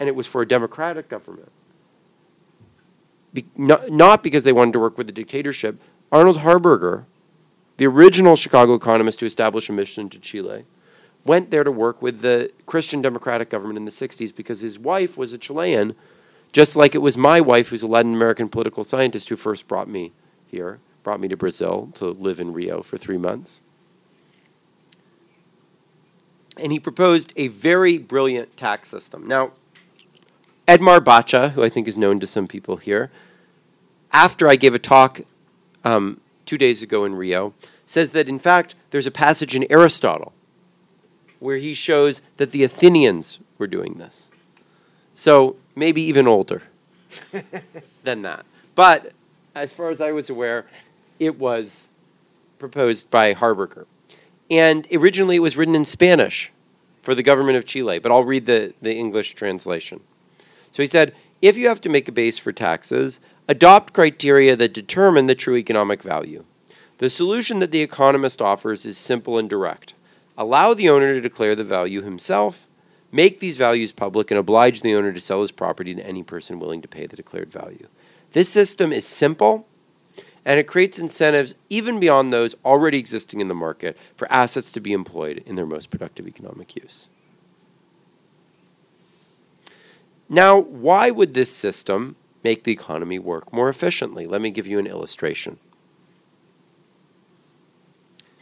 [0.02, 1.52] And it was for a democratic government.
[3.32, 5.80] Be, not, not because they wanted to work with the dictatorship.
[6.10, 7.04] Arnold Harberger,
[7.76, 10.64] the original Chicago economist to establish a mission to Chile,
[11.24, 15.16] went there to work with the Christian democratic government in the 60s because his wife
[15.16, 15.94] was a Chilean,
[16.50, 19.88] just like it was my wife, who's a Latin American political scientist, who first brought
[19.88, 20.10] me
[20.48, 23.60] here, brought me to Brazil to live in Rio for three months.
[26.58, 29.28] And he proposed a very brilliant tax system.
[29.28, 29.52] Now,
[30.68, 33.10] Edmar Bacha, who I think is known to some people here,
[34.12, 35.22] after I gave a talk
[35.84, 37.54] um, two days ago in Rio,
[37.86, 40.32] says that in fact there's a passage in Aristotle
[41.40, 44.28] where he shows that the Athenians were doing this.
[45.14, 46.62] So maybe even older
[48.04, 48.46] than that.
[48.74, 49.12] But
[49.54, 50.66] as far as I was aware,
[51.18, 51.88] it was
[52.58, 53.86] proposed by Harberger.
[54.50, 56.52] And originally it was written in Spanish
[57.02, 60.00] for the government of Chile, but I'll read the, the English translation.
[60.72, 64.72] So he said, if you have to make a base for taxes, adopt criteria that
[64.72, 66.44] determine the true economic value.
[66.98, 69.94] The solution that the economist offers is simple and direct.
[70.38, 72.66] Allow the owner to declare the value himself,
[73.10, 76.58] make these values public, and oblige the owner to sell his property to any person
[76.58, 77.88] willing to pay the declared value.
[78.32, 79.66] This system is simple
[80.44, 84.80] and it creates incentives even beyond those already existing in the market for assets to
[84.80, 87.08] be employed in their most productive economic use.
[90.32, 94.26] Now, why would this system make the economy work more efficiently?
[94.26, 95.58] Let me give you an illustration.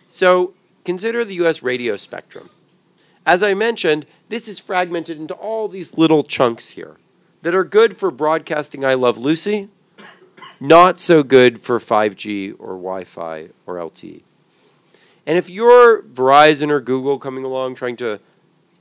[0.07, 2.49] So, consider the US radio spectrum.
[3.27, 6.97] As I mentioned, this is fragmented into all these little chunks here
[7.43, 9.69] that are good for broadcasting I Love Lucy,
[10.61, 14.23] not so good for 5G or Wi Fi or LTE.
[15.27, 18.21] And if you're Verizon or Google coming along trying to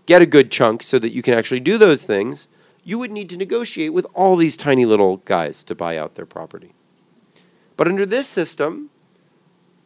[0.05, 2.47] get a good chunk so that you can actually do those things,
[2.83, 6.25] you would need to negotiate with all these tiny little guys to buy out their
[6.25, 6.73] property.
[7.77, 8.89] But under this system,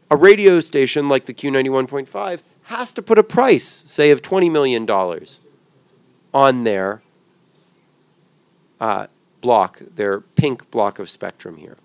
[0.10, 4.90] a radio station like the Q91.5 has to put a price, say, of $20 million
[6.34, 7.02] on their
[8.80, 9.08] uh,
[9.42, 11.78] block, their pink block of spectrum here.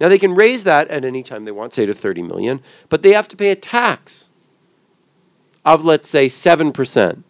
[0.00, 3.02] Now they can raise that at any time they want, say to 30 million, but
[3.02, 4.28] they have to pay a tax
[5.64, 7.22] of let's say 7%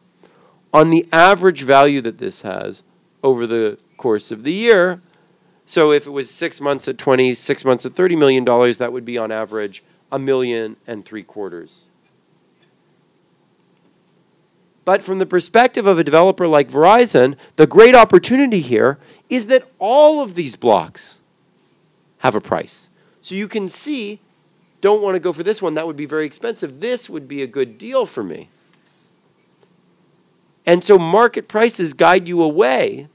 [0.73, 2.83] on the average value that this has
[3.23, 5.01] over the course of the year.
[5.65, 8.93] So if it was 6 months at 20, 6 months at 30 million dollars, that
[8.93, 11.85] would be on average a million and three quarters.
[14.85, 19.69] But from the perspective of a developer like Verizon, the great opportunity here is that
[19.79, 21.21] all of these blocks
[22.21, 22.89] have a price.
[23.21, 24.21] So you can see,
[24.81, 26.81] don't want to go for this one, that would be very expensive.
[26.81, 28.49] This would be a good deal for me.
[30.69, 33.09] And so market prices guide you away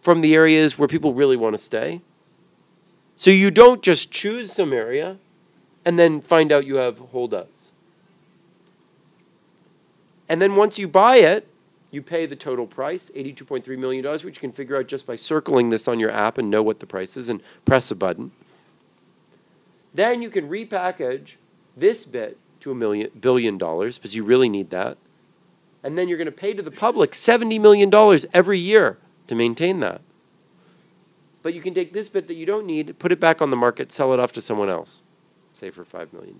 [0.00, 2.00] from the areas where people really want to stay.
[3.14, 5.18] So you don't just choose some area
[5.84, 7.72] and then find out you have holdouts.
[10.28, 11.46] And then once you buy it,
[11.92, 15.70] you pay the total price, $82.3 million, which you can figure out just by circling
[15.70, 18.32] this on your app and know what the price is and press a button.
[19.94, 21.36] Then you can repackage
[21.76, 24.98] this bit to a million billion dollars because you really need that.
[25.82, 27.92] And then you're going to pay to the public $70 million
[28.32, 28.98] every year
[29.28, 30.00] to maintain that.
[31.42, 33.56] But you can take this bit that you don't need, put it back on the
[33.56, 35.02] market, sell it off to someone else
[35.56, 36.38] say for $5 million.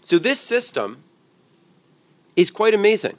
[0.00, 1.04] So this system
[2.36, 3.18] is quite amazing.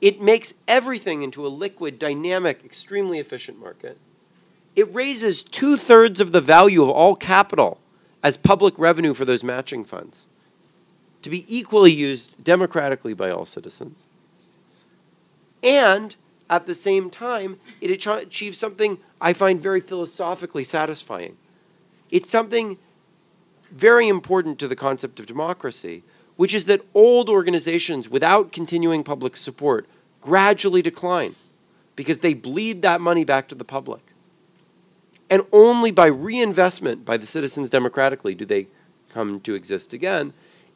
[0.00, 3.98] It makes everything into a liquid, dynamic, extremely efficient market.
[4.76, 7.80] It raises two thirds of the value of all capital
[8.22, 10.26] as public revenue for those matching funds
[11.24, 14.04] to be equally used democratically by all citizens.
[15.62, 16.14] And
[16.50, 21.38] at the same time, it achieves something I find very philosophically satisfying.
[22.10, 22.76] It's something
[23.72, 26.02] very important to the concept of democracy,
[26.36, 29.86] which is that old organizations without continuing public support
[30.20, 31.36] gradually decline
[31.96, 34.02] because they bleed that money back to the public.
[35.30, 38.66] And only by reinvestment by the citizens democratically do they
[39.08, 40.34] come to exist again.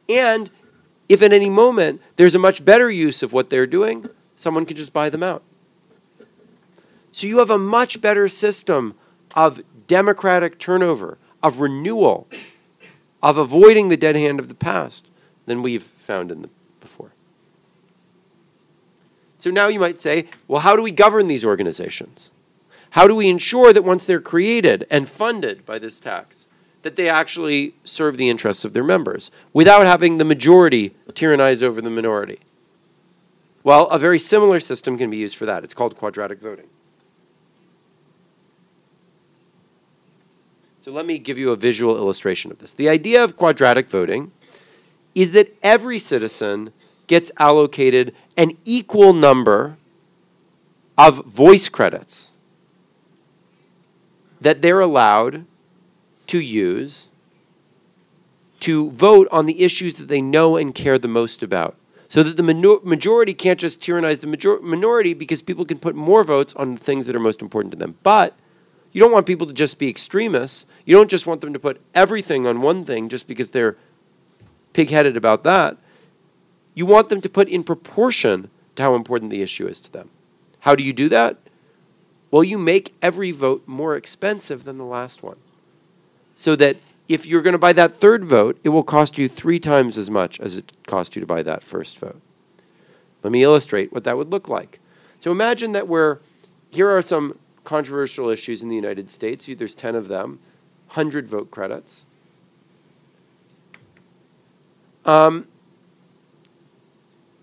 [0.09, 0.49] And
[1.07, 4.75] if at any moment there's a much better use of what they're doing, someone can
[4.75, 5.43] just buy them out.
[7.11, 8.95] So you have a much better system
[9.35, 12.27] of democratic turnover, of renewal,
[13.21, 15.07] of avoiding the dead hand of the past
[15.45, 16.49] than we've found in the
[16.79, 17.11] before.
[19.37, 22.31] So now you might say, well, how do we govern these organizations?
[22.91, 26.47] How do we ensure that once they're created and funded by this tax,
[26.81, 31.81] that they actually serve the interests of their members without having the majority tyrannize over
[31.81, 32.39] the minority?
[33.63, 35.63] Well, a very similar system can be used for that.
[35.63, 36.67] It's called quadratic voting.
[40.81, 42.73] So let me give you a visual illustration of this.
[42.73, 44.31] The idea of quadratic voting
[45.13, 46.71] is that every citizen
[47.07, 49.77] gets allocated an equal number
[50.97, 52.31] of voice credits
[54.39, 55.45] that they're allowed
[56.29, 57.07] to use
[58.61, 61.75] to vote on the issues that they know and care the most about.
[62.07, 66.23] So that the majority can't just tyrannize the major- minority because people can put more
[66.23, 67.97] votes on the things that are most important to them.
[68.01, 68.35] But
[68.91, 70.65] you don't want people to just be extremists.
[70.85, 73.77] You don't just want them to put everything on one thing just because they're
[74.73, 75.77] pig-headed about that.
[76.73, 80.09] You want them to put in proportion to how important the issue is to them.
[80.61, 81.37] How do you do that?
[82.31, 85.37] Well, you make every vote more expensive than the last one.
[86.39, 86.77] So that
[87.09, 90.09] if you're going to buy that third vote, it will cost you three times as
[90.09, 92.21] much as it cost you to buy that first vote.
[93.23, 94.79] Let me illustrate what that would look like.
[95.19, 96.19] So imagine that we're,
[96.69, 99.49] here are some controversial issues in the United States.
[99.53, 100.39] There's 10 of them,
[100.87, 102.05] 100 vote credits.
[105.03, 105.45] Um,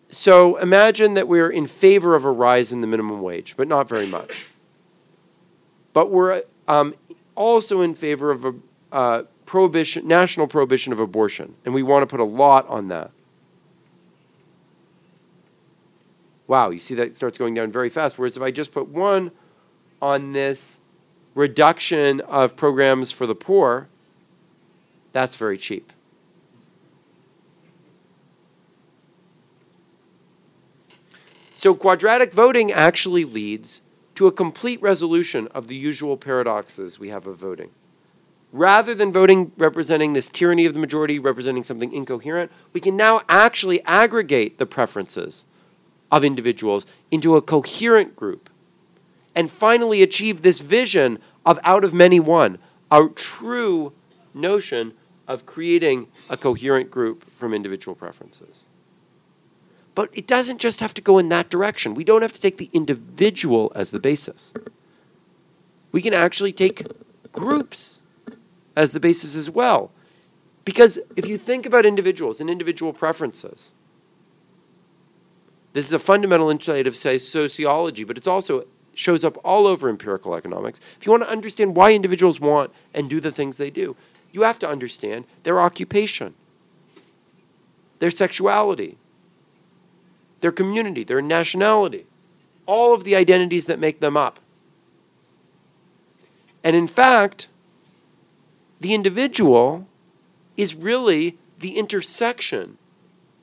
[0.08, 3.90] so imagine that we're in favor of a rise in the minimum wage, but not
[3.90, 4.46] very much.
[5.92, 6.94] But we're um,
[7.34, 8.54] also in favor of a
[8.96, 13.10] uh, prohibition, national prohibition of abortion, and we want to put a lot on that.
[16.46, 18.18] Wow, you see that starts going down very fast.
[18.18, 19.32] Whereas if I just put one
[20.00, 20.78] on this
[21.34, 23.88] reduction of programs for the poor,
[25.12, 25.92] that's very cheap.
[31.54, 33.82] So quadratic voting actually leads
[34.14, 37.72] to a complete resolution of the usual paradoxes we have of voting.
[38.56, 43.20] Rather than voting representing this tyranny of the majority, representing something incoherent, we can now
[43.28, 45.44] actually aggregate the preferences
[46.10, 48.48] of individuals into a coherent group
[49.34, 52.56] and finally achieve this vision of out of many one,
[52.90, 53.92] our true
[54.32, 54.94] notion
[55.28, 58.64] of creating a coherent group from individual preferences.
[59.94, 61.92] But it doesn't just have to go in that direction.
[61.92, 64.54] We don't have to take the individual as the basis.
[65.92, 66.86] We can actually take
[67.32, 68.00] groups
[68.76, 69.90] as the basis as well.
[70.64, 73.72] Because if you think about individuals and individual preferences,
[75.72, 79.88] this is a fundamental insight of say, sociology, but it's also shows up all over
[79.88, 80.80] empirical economics.
[80.98, 83.94] If you want to understand why individuals want and do the things they do,
[84.32, 86.34] you have to understand their occupation,
[87.98, 88.96] their sexuality,
[90.40, 92.06] their community, their nationality,
[92.66, 94.40] all of the identities that make them up.
[96.64, 97.48] And in fact,
[98.86, 99.84] the individual
[100.56, 102.78] is really the intersection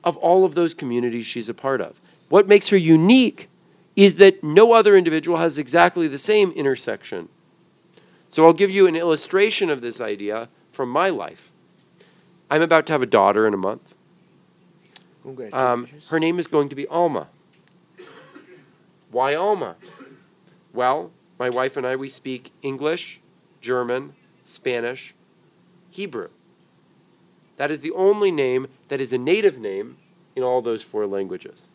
[0.02, 2.00] of all of those communities she's a part of.
[2.30, 3.50] What makes her unique
[3.94, 7.28] is that no other individual has exactly the same intersection.
[8.30, 11.52] So I'll give you an illustration of this idea from my life.
[12.50, 13.94] I'm about to have a daughter in a month.
[15.52, 17.28] Um, her name is going to be Alma.
[19.10, 19.76] Why Alma?
[20.72, 23.20] Well, my wife and I, we speak English,
[23.60, 25.14] German, Spanish,
[25.94, 26.30] Hebrew.
[27.56, 29.96] That is the only name that is a native name
[30.34, 31.70] in all those four languages.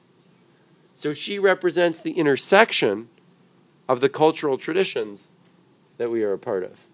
[0.94, 3.08] So she represents the intersection
[3.88, 5.30] of the cultural traditions
[5.98, 6.86] that we are a part of.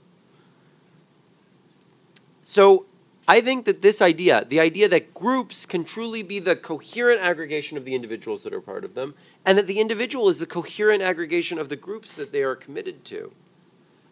[2.44, 2.86] So
[3.28, 7.76] I think that this idea, the idea that groups can truly be the coherent aggregation
[7.76, 11.02] of the individuals that are part of them, and that the individual is the coherent
[11.02, 13.32] aggregation of the groups that they are committed to,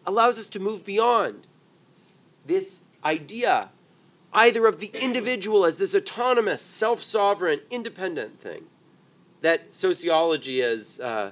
[0.04, 1.46] allows us to move beyond
[2.44, 3.70] this idea
[4.32, 8.64] either of the individual as this autonomous, self sovereign, independent thing
[9.40, 11.30] that sociology, as uh,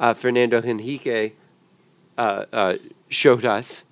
[0.00, 1.36] uh, Fernando Henrique
[2.16, 2.74] uh, uh,
[3.08, 3.84] showed us,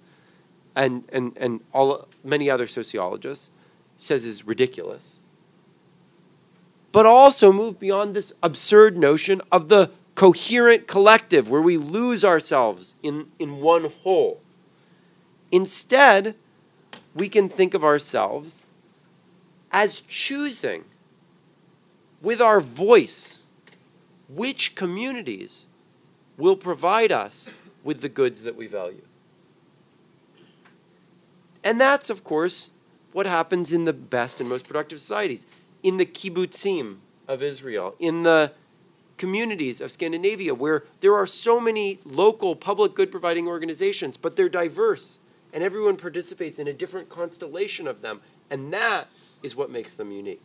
[0.75, 3.51] and, and, and all, many other sociologists,
[3.97, 5.21] says is ridiculous.
[6.93, 12.95] But also move beyond this absurd notion of the coherent collective where we lose ourselves
[13.03, 14.41] in, in one whole.
[15.51, 16.35] Instead,
[17.15, 18.67] we can think of ourselves
[19.71, 20.85] as choosing
[22.21, 23.45] with our voice
[24.29, 25.67] which communities
[26.37, 27.51] will provide us
[27.85, 29.03] with the goods that we value.
[31.65, 32.71] And that's, of course,
[33.13, 35.47] what happens in the best and most productive societies.
[35.83, 36.99] In the kibbutzim
[37.29, 38.53] of Israel, in the
[39.17, 44.49] communities of Scandinavia, where there are so many local public good providing organizations, but they're
[44.49, 45.19] diverse
[45.53, 48.21] and everyone participates in a different constellation of them.
[48.51, 49.09] And that
[49.43, 50.43] is what makes them unique.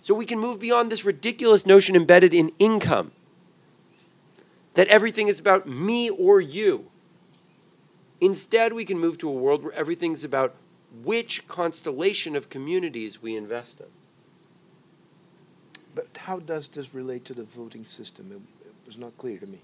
[0.00, 3.12] So we can move beyond this ridiculous notion embedded in income
[4.74, 6.86] that everything is about me or you.
[8.20, 10.54] Instead, we can move to a world where everything's about
[11.02, 13.86] which constellation of communities we invest in.
[15.94, 18.30] But how does this relate to the voting system?
[18.30, 19.60] It, it was not clear to me.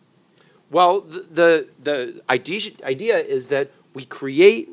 [0.71, 4.69] Well, the, the, the idea, idea is that we create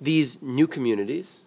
[0.00, 1.42] these new communities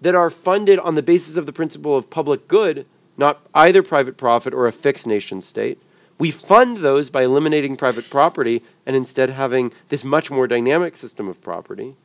[0.00, 2.86] that are funded on the basis of the principle of public good,
[3.16, 5.80] not either private profit or a fixed nation state.
[6.18, 11.28] We fund those by eliminating private property and instead having this much more dynamic system
[11.28, 11.96] of property.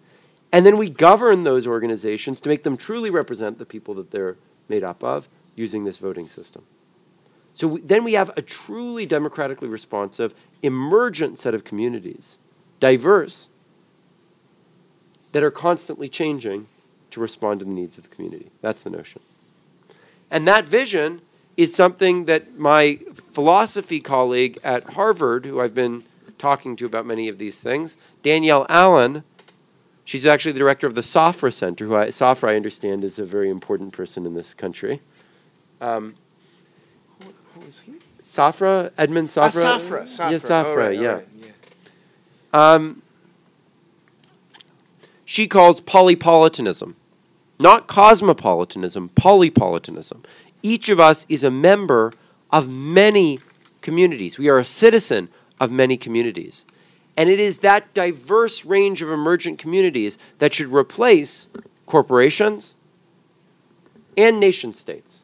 [0.51, 4.37] And then we govern those organizations to make them truly represent the people that they're
[4.67, 6.63] made up of using this voting system.
[7.59, 10.33] So we, then we have a truly democratically responsive,
[10.63, 12.37] emergent set of communities,
[12.79, 13.49] diverse,
[15.33, 16.67] that are constantly changing
[17.11, 18.49] to respond to the needs of the community.
[18.61, 19.21] That's the notion.
[20.31, 21.19] And that vision
[21.57, 26.05] is something that my philosophy colleague at Harvard, who I've been
[26.37, 29.25] talking to about many of these things, Danielle Allen,
[30.05, 33.25] she's actually the director of the Safra Center, who I, Safra, I understand, is a
[33.25, 35.01] very important person in this country.
[35.81, 36.15] Um,
[37.53, 37.93] Who is he?
[38.23, 39.63] Safra, Edmond Safra.
[39.63, 40.01] Ah, Safra.
[40.03, 40.31] Safra.
[40.31, 41.09] Yeah, Safra, right, yeah.
[41.09, 41.27] right,
[42.53, 42.73] yeah.
[42.73, 43.01] Um,
[45.25, 46.95] she calls polypolitanism,
[47.59, 50.23] not cosmopolitanism, polypolitanism.
[50.61, 52.13] Each of us is a member
[52.51, 53.39] of many
[53.81, 54.37] communities.
[54.37, 55.29] We are a citizen
[55.59, 56.65] of many communities.
[57.15, 61.47] And it is that diverse range of emergent communities that should replace
[61.85, 62.75] corporations
[64.17, 65.18] and nation states.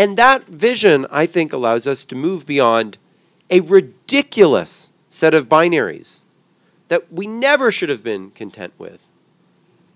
[0.00, 2.96] And that vision, I think, allows us to move beyond
[3.50, 6.20] a ridiculous set of binaries
[6.88, 9.08] that we never should have been content with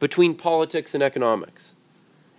[0.01, 1.75] between politics and economics.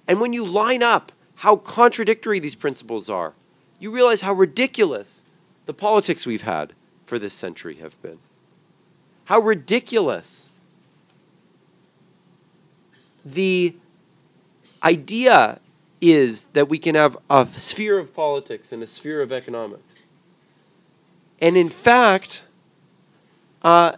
[0.08, 3.34] And when you line up how contradictory these principles are,
[3.80, 5.24] you realize how ridiculous
[5.66, 6.74] the politics we've had
[7.08, 8.20] for this century have been.
[9.24, 10.50] How ridiculous
[13.26, 13.76] the
[14.84, 15.60] idea
[16.12, 20.04] is that we can have a sphere of politics and a sphere of economics.
[21.40, 22.44] And in fact,
[23.62, 23.94] uh,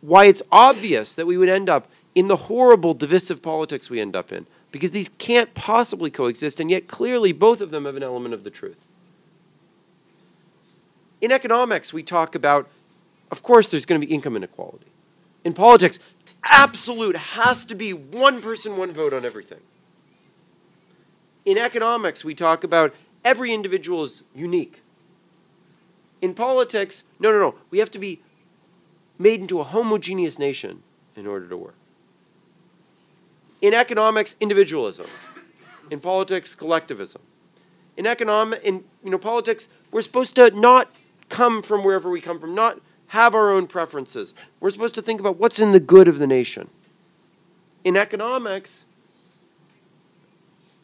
[0.00, 4.16] why it's obvious that we would end up in the horrible divisive politics we end
[4.16, 8.02] up in, because these can't possibly coexist, and yet clearly both of them have an
[8.02, 8.78] element of the truth.
[11.20, 12.68] In economics, we talk about,
[13.30, 14.86] of course, there's going to be income inequality.
[15.44, 15.98] In politics,
[16.44, 19.60] absolute has to be one person, one vote on everything.
[21.44, 24.82] In economics, we talk about every individual is unique.
[26.20, 27.54] In politics, no, no, no.
[27.70, 28.20] We have to be
[29.18, 30.82] made into a homogeneous nation
[31.16, 31.74] in order to work.
[33.60, 35.06] In economics, individualism.
[35.90, 37.22] In politics, collectivism.
[37.96, 40.92] In economic, in you know politics, we're supposed to not
[41.28, 44.34] come from wherever we come from, not have our own preferences.
[44.60, 46.68] We're supposed to think about what's in the good of the nation.
[47.84, 48.86] In economics,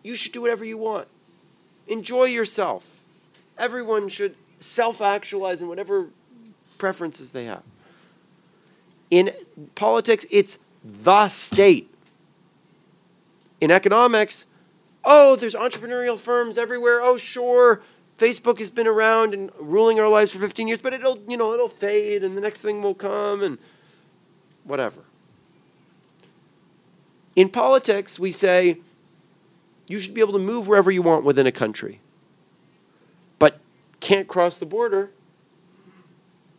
[0.05, 1.09] you should do whatever you want.
[1.89, 3.03] Enjoy yourself.
[3.59, 6.09] Everyone should self actualize in whatever
[6.79, 7.63] preferences they have.
[9.11, 9.31] In
[9.75, 11.91] politics, it's the state.
[13.61, 14.47] In economics,
[15.05, 17.01] oh, there's entrepreneurial firms everywhere.
[17.01, 17.83] Oh, sure,
[18.19, 21.53] Facebook has been around and ruling our lives for 15 years, but it'll, you know,
[21.53, 23.59] it'll fade and the next thing will come and
[24.63, 25.01] whatever.
[27.35, 28.79] In politics, we say
[29.87, 32.01] you should be able to move wherever you want within a country,
[33.39, 33.61] but
[34.01, 35.11] can't cross the border.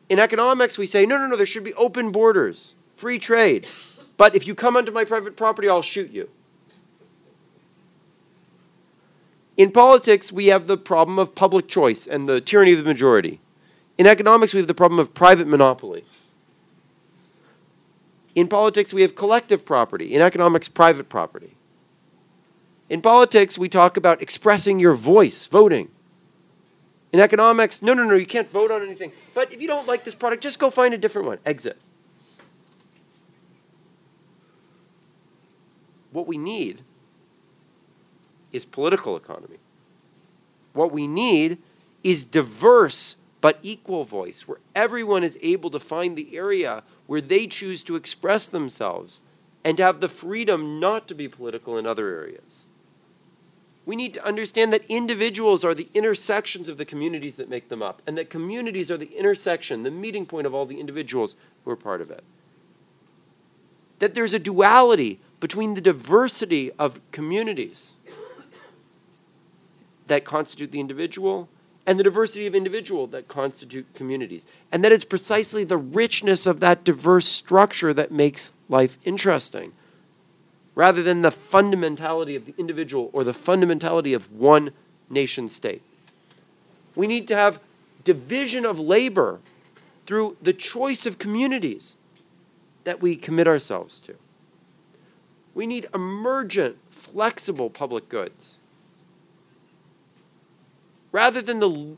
[0.10, 3.68] In economics, we say no, no, no, there should be open borders, free trade.
[4.18, 6.30] But if you come onto my private property, I'll shoot you.
[9.58, 13.40] In politics, we have the problem of public choice and the tyranny of the majority.
[13.98, 16.04] In economics, we have the problem of private monopoly.
[18.36, 20.14] In politics, we have collective property.
[20.14, 21.56] In economics, private property.
[22.90, 25.90] In politics, we talk about expressing your voice, voting.
[27.12, 29.12] In economics, no, no, no, you can't vote on anything.
[29.34, 31.40] But if you don't like this product, just go find a different one.
[31.46, 31.78] Exit.
[36.12, 36.82] What we need
[38.52, 39.58] is political economy.
[40.74, 41.58] What we need
[42.04, 47.48] is diverse but equal voice, where everyone is able to find the area where they
[47.48, 49.22] choose to express themselves
[49.64, 52.65] and to have the freedom not to be political in other areas.
[53.86, 57.84] We need to understand that individuals are the intersections of the communities that make them
[57.84, 61.72] up, and that communities are the intersection, the meeting point of all the individuals who
[61.72, 62.24] are part of it.
[64.00, 67.94] That there's a duality between the diversity of communities
[70.08, 71.50] that constitute the individual
[71.86, 74.46] and the diversity of individual that constitute communities.
[74.72, 79.74] And that it's precisely the richness of that diverse structure that makes life interesting,
[80.76, 84.72] rather than the fundamentality of the individual or the fundamentality of one
[85.10, 85.82] nation state.
[86.96, 87.60] We need to have
[88.04, 89.40] division of labor
[90.06, 91.96] through the choice of communities
[92.84, 94.16] that we commit ourselves to.
[95.56, 98.60] We need emergent, flexible public goods
[101.16, 101.96] rather than the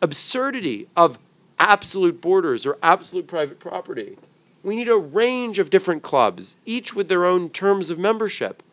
[0.00, 1.18] absurdity of
[1.58, 4.16] absolute borders or absolute private property.
[4.66, 8.64] We need a range of different clubs, each with their own terms of membership,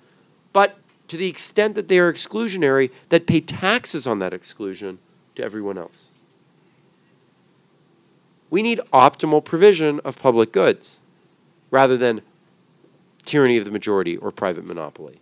[0.52, 4.98] but to the extent that they are exclusionary, that pay taxes on that exclusion
[5.36, 6.10] to everyone else.
[8.50, 10.98] We need optimal provision of public goods
[11.70, 12.24] rather than
[13.24, 15.20] tyranny of the majority or private monopoly.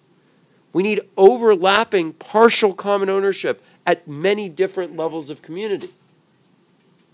[0.71, 5.89] We need overlapping partial common ownership at many different levels of community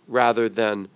[0.07, 0.89] rather than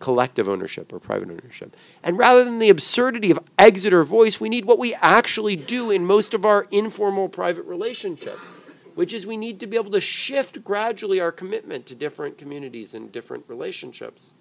[0.00, 1.76] collective ownership or private ownership.
[2.02, 5.90] And rather than the absurdity of exit or voice, we need what we actually do
[5.90, 8.56] in most of our informal private relationships,
[8.94, 12.94] which is we need to be able to shift gradually our commitment to different communities
[12.94, 14.32] and different relationships.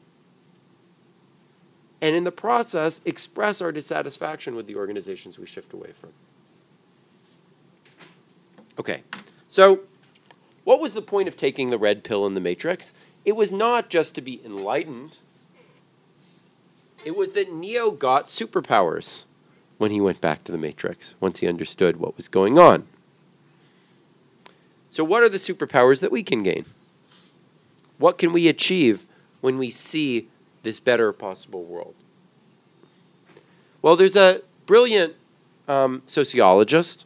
[2.02, 6.12] And in the process, express our dissatisfaction with the organizations we shift away from.
[8.80, 9.02] Okay,
[9.48, 9.80] so
[10.64, 12.94] what was the point of taking the red pill in the Matrix?
[13.26, 15.18] It was not just to be enlightened.
[17.06, 19.24] It was that Neo got superpowers
[19.78, 22.88] when he went back to the Matrix, once he understood what was going on.
[24.90, 26.66] So, what are the superpowers that we can gain?
[27.98, 29.06] What can we achieve
[29.42, 30.28] when we see
[30.64, 31.96] this better possible world?
[33.82, 35.16] Well, there's a brilliant
[35.68, 37.06] um, sociologist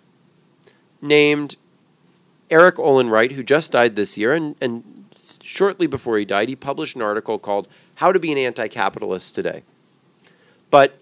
[1.01, 1.55] named
[2.49, 5.05] Eric Olin Wright, who just died this year, and, and
[5.41, 9.35] shortly before he died, he published an article called How to Be an Anti Capitalist
[9.35, 9.63] Today.
[10.71, 10.97] But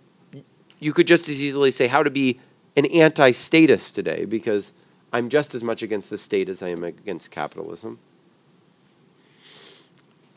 [0.80, 2.40] you could just as easily say how to be
[2.76, 4.74] an anti statist today, because
[5.14, 8.00] I'm just as much against the state as I am against capitalism.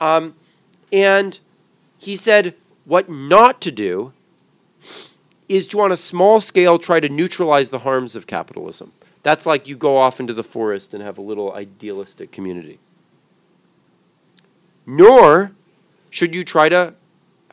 [0.00, 0.34] Um,
[0.92, 1.38] and
[1.98, 2.54] he said
[2.84, 4.12] what not to do
[5.48, 8.92] is to, on a small scale, try to neutralize the harms of capitalism.
[9.22, 12.78] That's like you go off into the forest and have a little idealistic community.
[14.84, 15.52] Nor
[16.10, 16.94] should you try to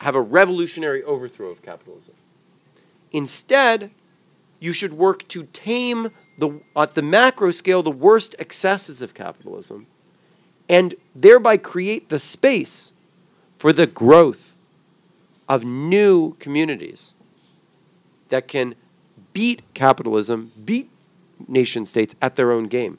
[0.00, 2.14] have a revolutionary overthrow of capitalism.
[3.12, 3.90] Instead,
[4.58, 9.86] you should work to tame the, at the macro scale the worst excesses of capitalism
[10.68, 12.92] and thereby create the space
[13.58, 14.56] for the growth
[15.48, 17.14] of new communities
[18.28, 18.74] that can
[19.32, 20.88] beat capitalism, beat
[21.48, 22.98] nation states at their own game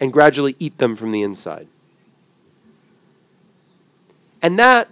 [0.00, 1.66] and gradually eat them from the inside.
[4.40, 4.88] And that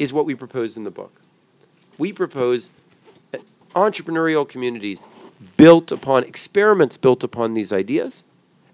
[0.00, 1.20] is what we propose in the book.
[1.98, 2.70] We propose
[3.76, 5.06] entrepreneurial communities
[5.56, 8.24] built upon experiments built upon these ideas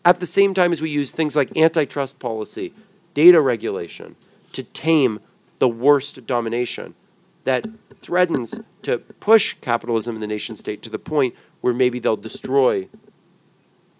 [0.04, 2.72] at the same time as we use things like antitrust policy,
[3.12, 4.14] data regulation
[4.52, 5.18] to tame
[5.58, 6.94] the worst domination
[7.42, 7.66] that
[8.00, 12.88] threatens to push capitalism in the nation state to the point where maybe they'll destroy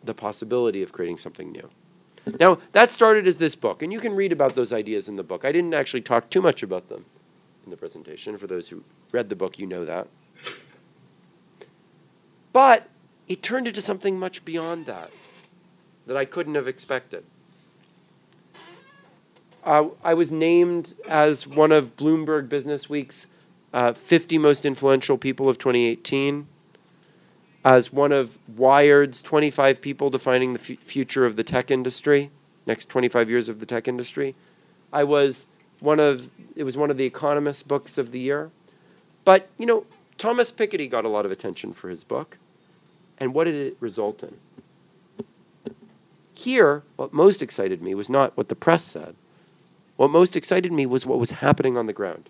[0.05, 1.69] the possibility of creating something new.
[2.39, 5.25] Now, that started as this book, and you can read about those ideas in the
[5.25, 5.45] book.
[5.45, 7.05] I didn't actually talk too much about them
[7.67, 8.39] in the presentation.
[8.39, 10.09] For those who read the book, you know that.
[12.53, 12.89] But
[13.29, 15.11] it turned into something much beyond that,
[16.07, 17.25] that I couldn't have expected.
[19.63, 23.27] Uh, I was named as one of Bloomberg Business Week's
[23.75, 26.47] uh, 50 most influential people of 2018,
[27.65, 32.31] as one of Wired's 25 people defining the future of the tech industry,
[32.65, 34.37] next 25 years of the tech industry.
[34.93, 35.49] I was
[35.81, 38.51] one of it was one of the Economist books of the year.
[39.25, 39.85] But, you know,
[40.19, 42.39] Thomas Piketty got a lot of attention for his book.
[43.19, 44.37] And what did it result in?
[46.35, 49.17] Here, what most excited me was not what the press said.
[49.97, 52.29] What most excited me was what was happening on the ground.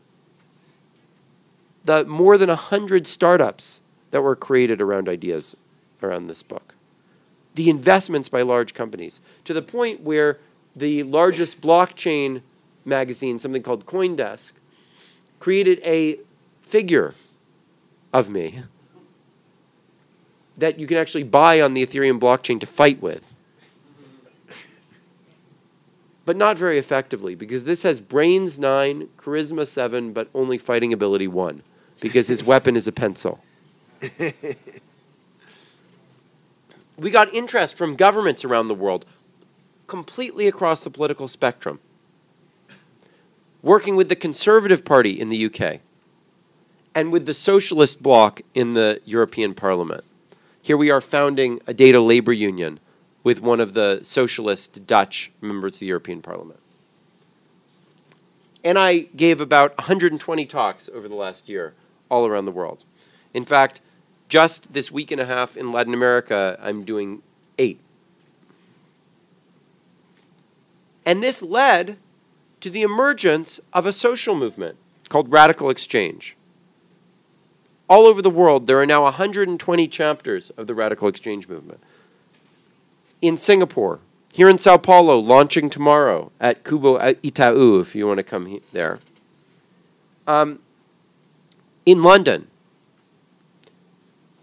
[1.85, 3.81] The more than 100 startups
[4.11, 5.57] that were created around ideas
[6.03, 6.75] around this book.
[7.55, 10.39] The investments by large companies, to the point where
[10.75, 12.43] the largest blockchain
[12.87, 14.53] magazine, something called Coindesk,
[15.41, 16.19] created a
[16.61, 17.15] figure
[18.13, 18.63] of me
[20.57, 23.33] that you can actually buy on the Ethereum blockchain to fight with.
[26.25, 31.29] But not very effectively, because this has brains 9, charisma 7, but only fighting ability
[31.29, 31.63] 1,
[32.01, 33.45] because his weapon is a pencil.
[36.99, 39.05] we got interest from governments around the world,
[39.87, 41.79] completely across the political spectrum.
[43.67, 45.81] Working with the Conservative Party in the UK
[46.95, 50.05] and with the Socialist Bloc in the European Parliament.
[50.63, 52.79] Here we are founding a data labor union
[53.25, 56.61] with one of the socialist Dutch members of the European Parliament.
[58.63, 61.75] And I gave about 120 talks over the last year
[62.09, 62.85] all around the world.
[63.35, 63.81] In fact,
[64.29, 67.21] just this week and a half in Latin America, I'm doing
[67.59, 67.81] eight.
[71.05, 71.99] And this led
[72.61, 74.77] to the emergence of a social movement
[75.09, 76.37] called Radical Exchange
[77.89, 81.81] all over the world, there are now 120 chapters of the Radical Exchange Movement.
[83.23, 84.01] In Singapore,
[84.33, 88.63] here in Sao Paulo, launching tomorrow at Cubo Itaú, if you want to come he-
[88.73, 88.99] there.
[90.27, 90.59] Um,
[91.85, 92.49] in London,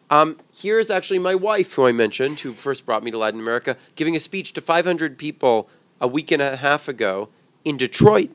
[0.09, 3.77] um, here's actually my wife, who I mentioned, who first brought me to Latin America,
[3.95, 5.67] giving a speech to 500 people
[5.99, 7.29] a week and a half ago
[7.63, 8.31] in Detroit,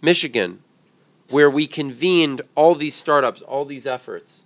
[0.00, 0.62] Michigan,
[1.30, 4.44] where we convened all these startups, all these efforts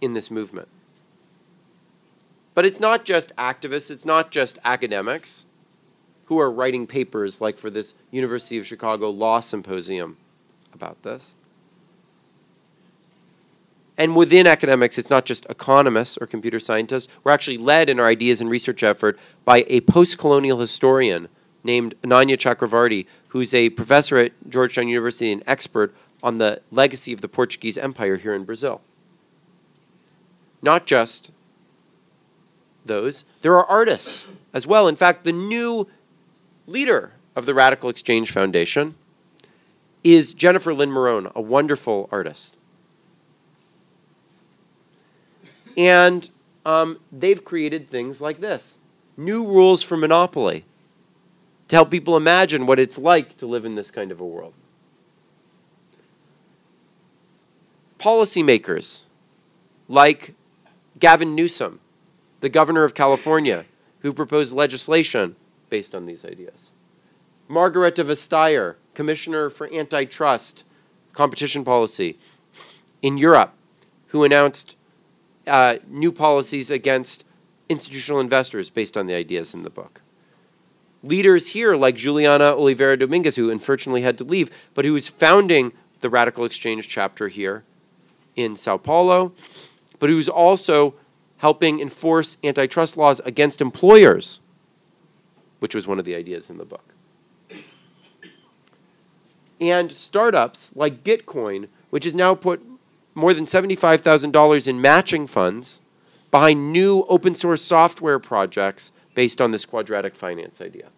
[0.00, 0.68] in this movement.
[2.54, 5.46] But it's not just activists, it's not just academics
[6.26, 10.16] who are writing papers like for this University of Chicago Law Symposium
[10.74, 11.34] about this.
[13.96, 17.08] And within academics, it's not just economists or computer scientists.
[17.24, 21.28] We're actually led in our ideas and research effort by a post colonial historian
[21.64, 27.20] named Ananya Chakravarti, who's a professor at Georgetown University and expert on the legacy of
[27.20, 28.80] the Portuguese Empire here in Brazil.
[30.62, 31.30] Not just
[32.84, 34.88] those, there are artists as well.
[34.88, 35.88] In fact, the new
[36.66, 38.94] leader of the Radical Exchange Foundation
[40.02, 42.56] is Jennifer Lyn Morone, a wonderful artist.
[45.76, 46.28] And
[46.66, 48.78] um, they've created things like this
[49.16, 50.64] new rules for monopoly
[51.68, 54.54] to help people imagine what it's like to live in this kind of a world.
[57.98, 59.02] Policymakers
[59.86, 60.34] like
[60.98, 61.80] Gavin Newsom,
[62.40, 63.66] the governor of California,
[64.00, 65.36] who proposed legislation
[65.68, 66.72] based on these ideas.
[67.48, 70.64] Margrethe Vestager, commissioner for antitrust
[71.12, 72.18] competition policy
[73.02, 73.52] in Europe,
[74.08, 74.76] who announced
[75.46, 77.24] uh, new policies against
[77.68, 80.02] institutional investors based on the ideas in the book
[81.02, 85.72] leaders here like Juliana Oliveira Domingues, who unfortunately had to leave, but who is founding
[86.00, 87.64] the Radical Exchange chapter here
[88.36, 89.32] in Sao Paulo,
[89.98, 90.94] but who's also
[91.38, 94.40] helping enforce antitrust laws against employers,
[95.60, 96.94] which was one of the ideas in the book.
[99.60, 102.64] And startups like Gitcoin, which has now put
[103.14, 105.80] more than $75,000 in matching funds
[106.30, 110.90] behind new open source software projects based on this quadratic finance idea.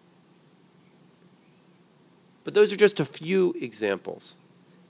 [2.43, 4.37] But those are just a few examples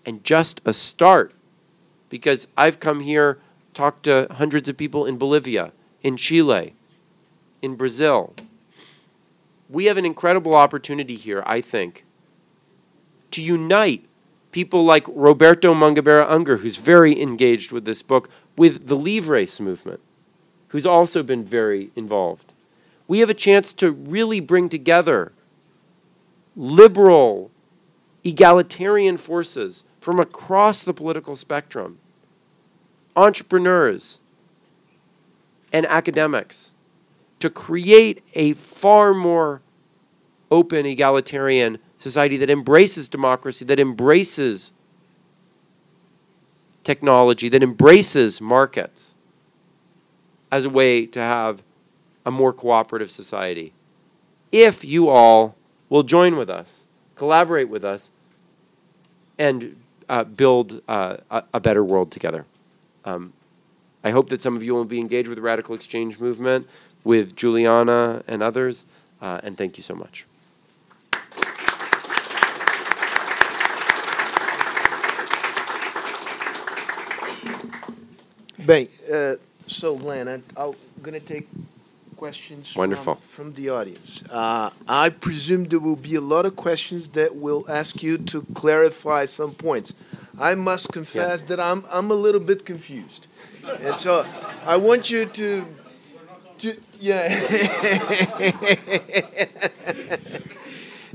[0.06, 1.32] and just a start
[2.10, 3.40] because I've come here,
[3.74, 5.72] talked to hundreds of people in Bolivia,
[6.04, 6.74] in Chile,
[7.62, 8.34] in Brazil.
[9.70, 12.04] We have an incredible opportunity here, I think,
[13.32, 14.04] to unite
[14.52, 20.02] people like Roberto Mangabeira Unger, who's very engaged with this book, with the Livres movement,
[20.68, 22.54] who's also been very involved
[23.12, 25.34] we have a chance to really bring together
[26.56, 27.52] liberal,
[28.24, 32.00] egalitarian forces from across the political spectrum,
[33.18, 34.20] entrepreneurs,
[35.74, 36.72] and academics
[37.40, 39.62] to create a far more
[40.50, 44.72] open, egalitarian society that embraces democracy, that embraces
[46.86, 49.18] technology, that embraces markets
[50.50, 51.62] as a way to have
[52.26, 53.74] a more cooperative society.
[54.52, 55.56] If you all
[55.90, 58.12] will join with us, collaborate with us,
[59.38, 59.76] and
[60.10, 62.46] uh, build uh, a, a, better world together.
[63.06, 63.34] Um,
[64.04, 66.68] I hope that some of you will be engaged with the Radical Exchange Movement,
[67.04, 68.86] with Juliana and others,
[69.22, 70.26] uh, and thank you so much.
[78.66, 81.48] Bem, uh, so Glen, I'm going to take
[82.22, 83.16] questions Wonderful.
[83.16, 84.24] From, from the audience.
[84.30, 88.44] Uh, I presume there will be a lot of questions that will ask you to
[88.54, 89.96] clarify some points.
[90.40, 91.48] I must confess yeah.
[91.48, 93.26] that I'm, I'm a little bit confused.
[93.82, 94.24] And so
[94.68, 95.66] I want you to,
[96.60, 97.28] to yeah.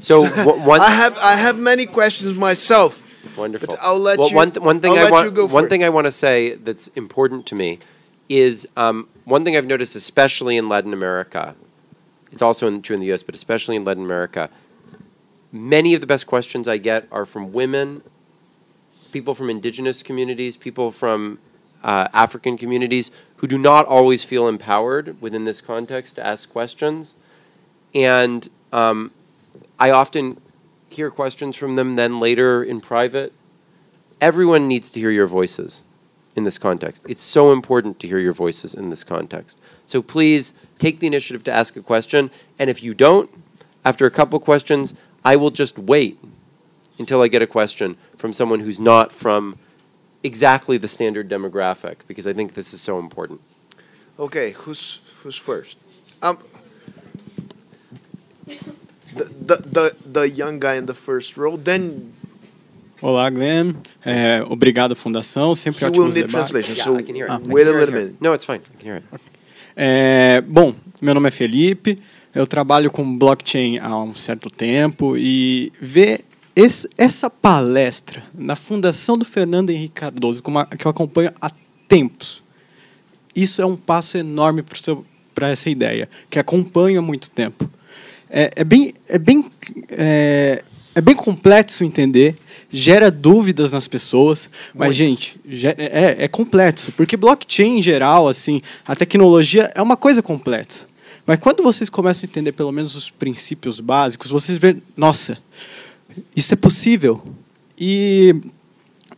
[0.01, 0.27] so
[0.73, 2.93] one, I have I have many questions myself.
[3.39, 3.75] Wonderful.
[3.75, 4.37] But I'll let well, you.
[4.37, 5.53] One, th- one thing I'll I want.
[5.53, 7.79] one thing I want to say that's important to me
[8.29, 11.57] is um, one thing I've noticed, especially in Latin America.
[12.31, 14.49] It's also in, true in the U.S., but especially in Latin America.
[15.51, 18.03] Many of the best questions I get are from women,
[19.11, 21.41] people from indigenous communities, people from
[21.83, 27.17] uh, African communities who do not always feel empowered within this context to ask questions,
[27.95, 29.11] and um,
[29.79, 30.41] I often
[30.89, 33.33] hear questions from them then later in private.
[34.21, 35.83] Everyone needs to hear your voices
[36.37, 37.03] in this context.
[37.09, 39.59] It's so important to hear your voices in this context.
[39.87, 42.31] So please take the initiative to ask a question.
[42.59, 43.31] And if you don't,
[43.85, 46.19] after a couple questions, I will just wait
[46.99, 49.59] until I get a question from someone who's not from
[50.23, 53.41] exactly the standard demographic because I think this is so important.
[54.19, 55.77] Okay, who's who's first?
[56.23, 56.39] Um,
[59.17, 62.15] the, the, the, the young guy in the first row, then
[63.03, 63.75] Olá, Glenn.
[64.05, 65.55] É, obrigado, Fundação.
[65.55, 66.51] Sempre He ótimo will need debates.
[66.51, 67.43] translation, so Yeah, I can hear it.
[67.43, 68.17] I can wait a it little minute.
[68.21, 68.59] No, it's fine.
[68.59, 69.07] I can hear it.
[69.77, 71.99] É, bom, meu nome é Felipe.
[72.35, 76.25] Eu trabalho com blockchain há um certo tempo e ver
[76.55, 81.51] esse, essa palestra na Fundação do Fernando Henrique Cardoso, como a, que eu acompanho há
[81.89, 82.43] tempos,
[83.35, 84.65] isso é um passo enorme
[85.35, 87.71] para essa ideia, que acompanho há muito tempo.
[88.29, 89.51] É, é bem, é, bem,
[89.91, 90.63] é,
[90.97, 92.35] é bem complexo entender
[92.71, 94.51] gera dúvidas nas pessoas.
[94.75, 94.99] Mas, Muito.
[94.99, 95.41] gente,
[95.79, 96.93] é, é complexo.
[96.93, 100.87] Porque blockchain, em geral, assim, a tecnologia é uma coisa complexa.
[101.27, 105.39] Mas quando vocês começam a entender pelo menos os princípios básicos, vocês veem, nossa,
[106.35, 107.23] isso é possível.
[107.79, 108.35] E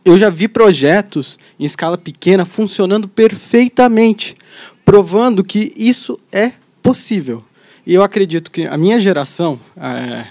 [0.03, 4.35] eu já vi projetos em escala pequena funcionando perfeitamente,
[4.83, 6.51] provando que isso é
[6.81, 7.43] possível.
[7.85, 10.27] E eu acredito que a minha geração, é,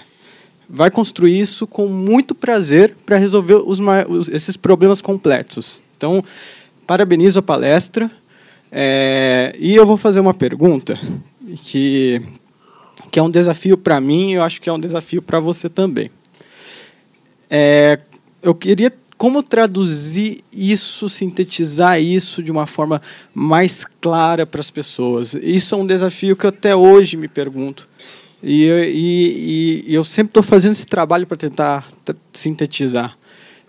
[0.69, 5.81] vai construir isso com muito prazer para resolver os, os, esses problemas complexos.
[5.97, 6.23] Então,
[6.85, 8.09] parabenizo a palestra.
[8.71, 10.99] É, e eu vou fazer uma pergunta
[11.63, 12.21] que,
[13.11, 15.67] que é um desafio para mim e eu acho que é um desafio para você
[15.67, 16.11] também.
[17.49, 17.99] É,
[18.43, 23.01] eu queria como traduzir isso, sintetizar isso de uma forma
[23.33, 25.33] mais clara para as pessoas.
[25.33, 27.89] Isso é um desafio que até hoje me pergunto.
[28.41, 31.87] E, e, e eu sempre estou fazendo esse trabalho para tentar
[32.33, 33.17] sintetizar.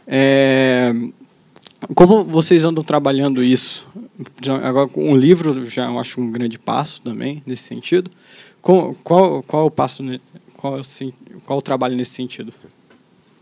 [0.07, 0.93] É,
[1.95, 3.89] como vocês andam trabalhando isso?
[4.43, 8.11] Já, agora, um livro já eu acho um grande passo também nesse sentido.
[8.61, 10.03] Qual, qual, qual o passo,
[10.57, 10.81] qual,
[11.45, 12.53] qual o trabalho nesse sentido?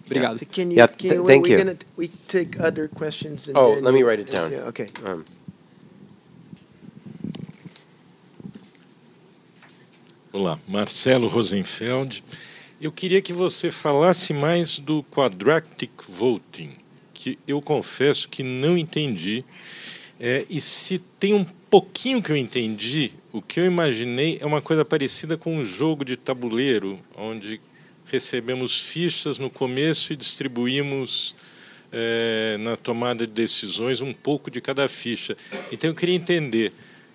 [0.07, 0.41] Obrigado.
[0.41, 0.55] Yeah.
[0.55, 1.59] Can you, yeah, can you, thank you.
[1.59, 3.51] Gonna, we take other questions.
[3.55, 4.51] oh, let me write it down.
[4.51, 4.89] Yeah, okay.
[5.05, 5.25] Um,
[10.41, 12.23] Olá, Marcelo Rosenfeld.
[12.81, 16.77] Eu queria que você falasse mais do quadratic voting,
[17.13, 19.45] que eu confesso que não entendi.
[20.21, 24.63] É, e se tem um pouquinho que eu entendi, o que eu imaginei é uma
[24.63, 27.61] coisa parecida com um jogo de tabuleiro, onde
[28.07, 31.35] recebemos fichas no começo e distribuímos
[31.91, 35.37] é, na tomada de decisões um pouco de cada ficha.
[35.73, 36.73] Então eu queria entender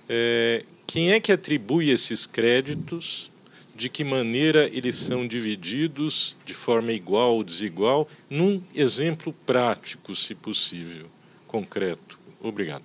[0.10, 3.32] é, quem é que atribui esses créditos?
[3.76, 8.08] De que maneira eles são divididos de forma igual ou desigual?
[8.30, 11.08] Num exemplo prático, se possível,
[11.48, 12.20] concreto.
[12.40, 12.84] Obrigado.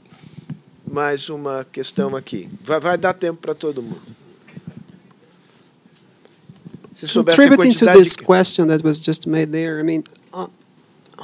[0.90, 2.48] Mais uma questão aqui.
[2.64, 4.00] Vai, vai dar tempo para todo mundo.
[6.94, 10.02] Se Contributing to this question that was just made there, I mean,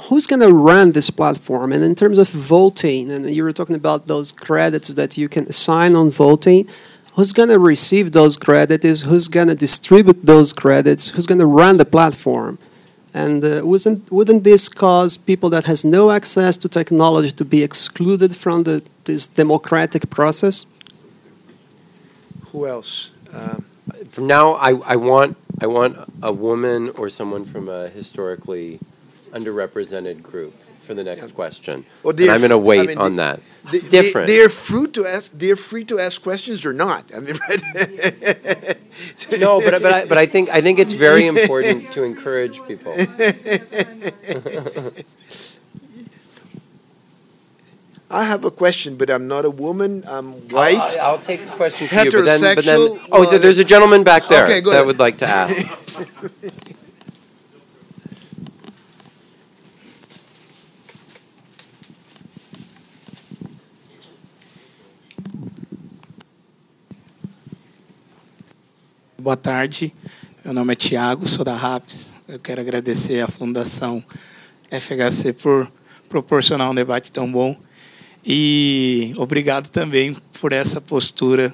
[0.03, 1.71] who's going to run this platform?
[1.71, 5.45] And in terms of voting, and you were talking about those credits that you can
[5.47, 6.67] assign on voting,
[7.13, 9.01] who's going to receive those credits?
[9.01, 11.09] Who's going to distribute those credits?
[11.09, 12.57] Who's going to run the platform?
[13.13, 17.63] And uh, wouldn't, wouldn't this cause people that has no access to technology to be
[17.63, 20.65] excluded from the, this democratic process?
[22.51, 23.11] Who else?
[23.31, 23.65] Um,
[24.11, 28.79] From now, I, I want I want a woman or someone from a historically
[29.35, 31.85] underrepresented group for the next question.
[32.03, 33.39] Well, and I'm going to f- I wait mean, on they- that.
[33.71, 34.27] they, they- Different.
[34.27, 35.31] They, are free to ask.
[35.33, 37.03] They're free to ask questions or not.
[37.15, 37.61] I mean, right?
[39.39, 42.93] no, but but I, but I think I think it's very important to encourage people.
[48.09, 50.03] I have a question, but I'm not a woman.
[50.07, 50.77] I'm white.
[50.77, 53.57] I'll, I'll take a question for you, but then, but then Heterosexual, oh, well, there's
[53.57, 54.85] a gentleman back there Okay, that ahead.
[54.85, 55.55] would like to ask.
[69.25, 69.91] Boa tarde,
[70.43, 72.13] meu nome é Tiago, sou da RAPS.
[72.27, 74.03] Eu quero agradecer à Fundação
[74.69, 75.67] FHC por
[76.07, 77.57] proporcionar um debate tão bom
[78.23, 81.51] e obrigado também por essa postura.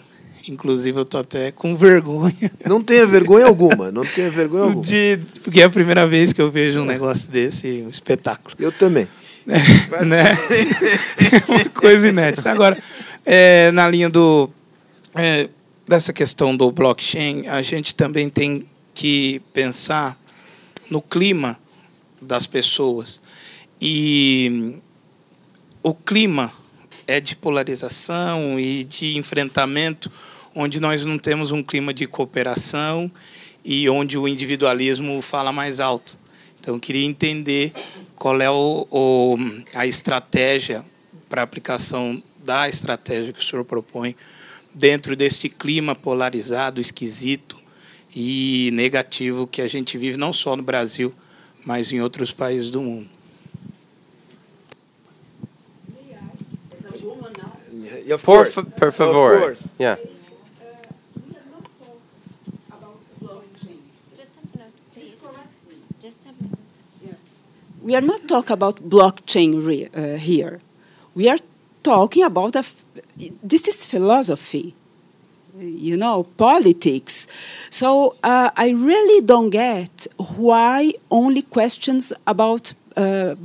[0.49, 3.89] Inclusive, eu estou até com vergonha, Não tenha vergonha alguma.
[3.89, 4.83] Não tenha vergonha alguma.
[4.83, 8.53] de, porque é a primeira vez que eu vejo um negócio desse, um espetáculo.
[8.59, 9.07] Eu também.
[9.47, 10.23] né?
[11.47, 12.51] Uma coisa inédita.
[12.51, 12.77] Agora,
[13.25, 14.49] é, na linha do
[15.15, 15.47] é,
[15.87, 20.17] dessa questão do blockchain, a gente também tem que pensar
[20.89, 21.59] no clima
[22.21, 23.19] das pessoas.
[23.79, 24.77] E
[25.81, 26.53] o clima
[27.07, 30.11] é de polarização e de enfrentamento,
[30.55, 33.11] onde nós não temos um clima de cooperação
[33.63, 36.17] e onde o individualismo fala mais alto.
[36.59, 37.73] Então, eu queria entender
[38.15, 39.35] qual é o, o-
[39.73, 40.85] a estratégia
[41.27, 44.15] para aplicação da estratégia que o senhor propõe
[44.73, 47.55] dentro deste clima polarizado, esquisito
[48.15, 51.13] e negativo que a gente vive não só no Brasil,
[51.65, 53.09] mas em outros países do mundo.
[58.23, 59.55] Por, por favor.
[59.79, 59.97] Yeah.
[64.13, 65.15] Just a minute, please.
[66.01, 66.51] Just a minute.
[67.81, 70.59] We are not talking about blockchain re, uh, here.
[71.15, 71.37] We are
[71.83, 72.63] talking about a
[73.43, 74.73] this is philosophy,
[75.59, 77.27] you know, politics.
[77.69, 80.07] So uh, I really don't get
[80.37, 83.35] why only questions about uh, uh,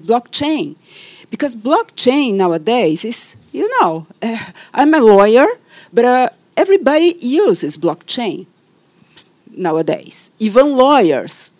[0.00, 0.76] blockchain,
[1.30, 4.38] because blockchain nowadays is, you know, uh,
[4.74, 5.46] I'm a lawyer,
[5.92, 8.46] but uh, everybody uses blockchain
[9.56, 11.54] nowadays, even lawyers.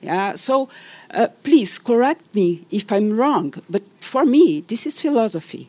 [0.00, 0.68] Yeah, so
[1.12, 5.68] uh, please correct me if I'm wrong, but for me, this is philosophy.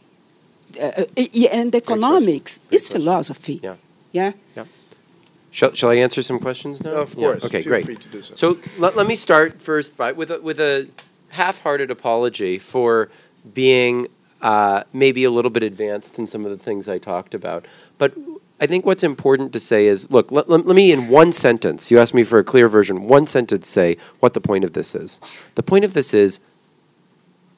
[0.80, 3.02] Uh, uh, and economics is question.
[3.02, 3.60] philosophy.
[3.64, 3.76] Yeah.
[4.12, 4.32] Yeah.
[5.52, 6.92] Shall, shall I answer some questions now?
[6.94, 7.46] Of Yeah, course.
[7.46, 7.86] Okay, Feel great.
[7.86, 8.36] free to do so.
[8.36, 10.90] So let, let me start first by with a, with a
[11.30, 13.10] half-hearted apology for
[13.54, 14.08] being
[14.42, 17.66] uh, maybe a little bit advanced in some of the things I talked about.
[18.00, 18.14] But
[18.60, 21.92] I think what's important to say is, look, let, let, let me in one sentence.
[21.92, 23.08] You asked me for a clear version.
[23.08, 25.20] One sentence say what the point of this is.
[25.56, 26.40] The point of this is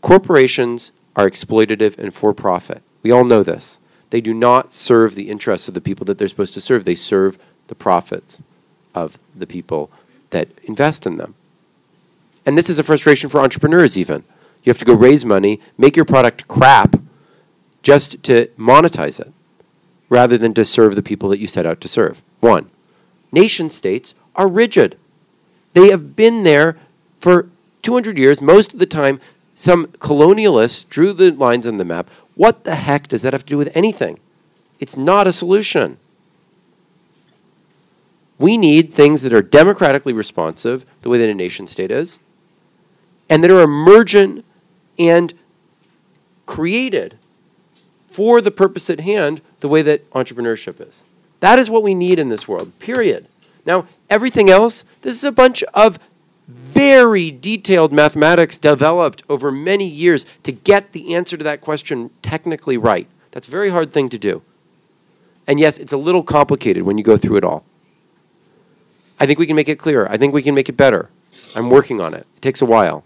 [0.02, 2.82] corporations are exploitative and for profit.
[3.04, 3.80] We all know this.
[4.10, 6.86] They do not serve the interests of the people that they're supposed to serve.
[6.86, 7.38] They serve
[7.68, 8.42] the profits
[8.94, 9.92] of the people
[10.30, 11.36] that invest in them.
[12.46, 14.24] And this is a frustration for entrepreneurs, even.
[14.64, 16.96] You have to go raise money, make your product crap
[17.84, 19.32] just to monetize it
[20.10, 22.24] rather than to serve the people that you set out to serve.
[22.40, 22.70] One,
[23.32, 24.98] nation states are rigid.
[25.74, 26.78] They have been there
[27.20, 27.50] for
[27.82, 28.42] 200 years.
[28.42, 29.20] Most of the time,
[29.54, 32.10] some colonialists drew the lines on the map.
[32.36, 34.20] What the heck does that have to do with anything?
[34.80, 35.98] It's not a solution.
[38.38, 42.20] We need things that are democratically responsive, the way that a nation state is,
[43.30, 44.44] and that are emergent
[45.00, 45.34] and
[46.46, 47.18] created
[48.16, 51.04] for the purpose at hand, the way that entrepreneurship is.
[51.42, 53.28] That is what we need in this world, period.
[53.66, 56.00] Now, everything else, this is a bunch of
[56.48, 62.78] very detailed mathematics developed over many years to get the answer to that question technically
[62.78, 63.08] right.
[63.32, 64.44] That's a very hard thing to do.
[65.46, 67.66] And yes, it's a little complicated when you go through it all.
[69.20, 70.10] I think we can make it clearer.
[70.10, 71.10] I think we can make it better.
[71.54, 72.26] I'm working on it.
[72.38, 73.04] It takes a while.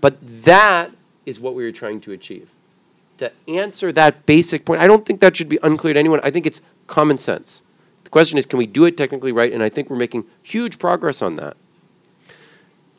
[0.00, 0.92] But that
[1.26, 2.50] is what we are trying to achieve.
[3.20, 6.20] To answer that basic point, I don't think that should be unclear to anyone.
[6.22, 7.60] I think it's common sense.
[8.04, 9.52] The question is, can we do it technically right?
[9.52, 11.54] And I think we're making huge progress on that.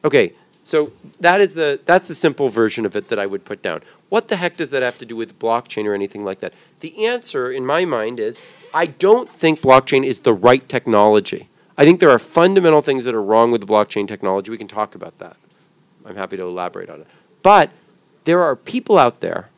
[0.06, 3.62] Okay, So that is the that's the simple version of it that I would put
[3.62, 3.82] down.
[4.10, 6.54] What the heck does that have to do with blockchain or anything like that?
[6.82, 11.50] The answer in my mind is I don't think blockchain is the right technology.
[11.78, 14.52] I think there are fundamental things that are wrong with the blockchain technology.
[14.52, 15.38] We can talk about that.
[16.06, 17.08] I'm happy to elaborate on it.
[17.42, 17.72] But
[18.26, 19.50] there are people out there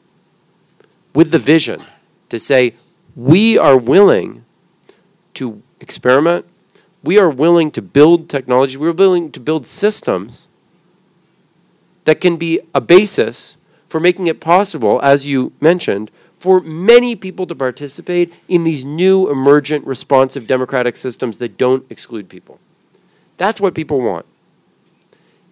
[1.13, 1.83] with the vision
[2.29, 2.75] to say,
[3.15, 4.45] we are willing
[5.35, 6.45] to experiment,
[7.03, 10.47] we are willing to build technology, we're willing to build systems
[12.05, 13.57] that can be a basis
[13.87, 16.09] for making it possible, as you mentioned,
[16.39, 22.27] for many people to participate in these new emergent responsive democratic systems that don't exclude
[22.27, 22.59] people.
[23.37, 24.25] That's what people want.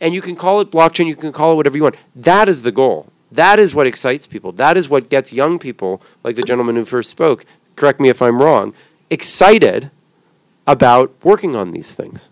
[0.02, 1.96] And you can call it blockchain, you can call it whatever you want.
[2.16, 3.11] That is the goal.
[3.32, 4.52] That is what excites people.
[4.52, 8.22] That is what gets young people, like the gentleman who first spoke, correct me if
[8.22, 8.74] I'm wrong,
[9.10, 9.90] excited
[10.68, 12.30] about working on these things.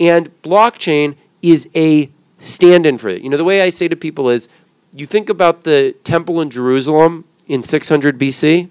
[0.00, 3.22] And blockchain is a stand in for it.
[3.22, 4.48] You know, the way I say to people is
[4.94, 8.68] you think about the temple in Jerusalem in 600 BC.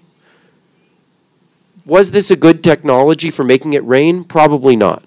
[1.84, 4.24] Was this a good technology for making it rain?
[4.24, 5.02] Probably not.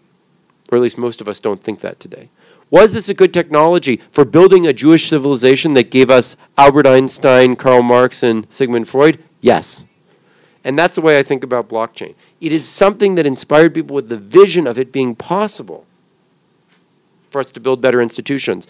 [0.72, 2.30] Or at least most of us don't think that today.
[2.70, 7.56] Was this a good technology for building a Jewish civilization that gave us Albert Einstein,
[7.56, 9.24] Karl Marx, and Sigmund Freud?
[9.40, 9.86] Yes.
[10.64, 12.16] And that's the way I think about blockchain.
[12.42, 15.86] It is something that inspired people with the vision of it being possible
[17.30, 18.68] for us to build better institutions.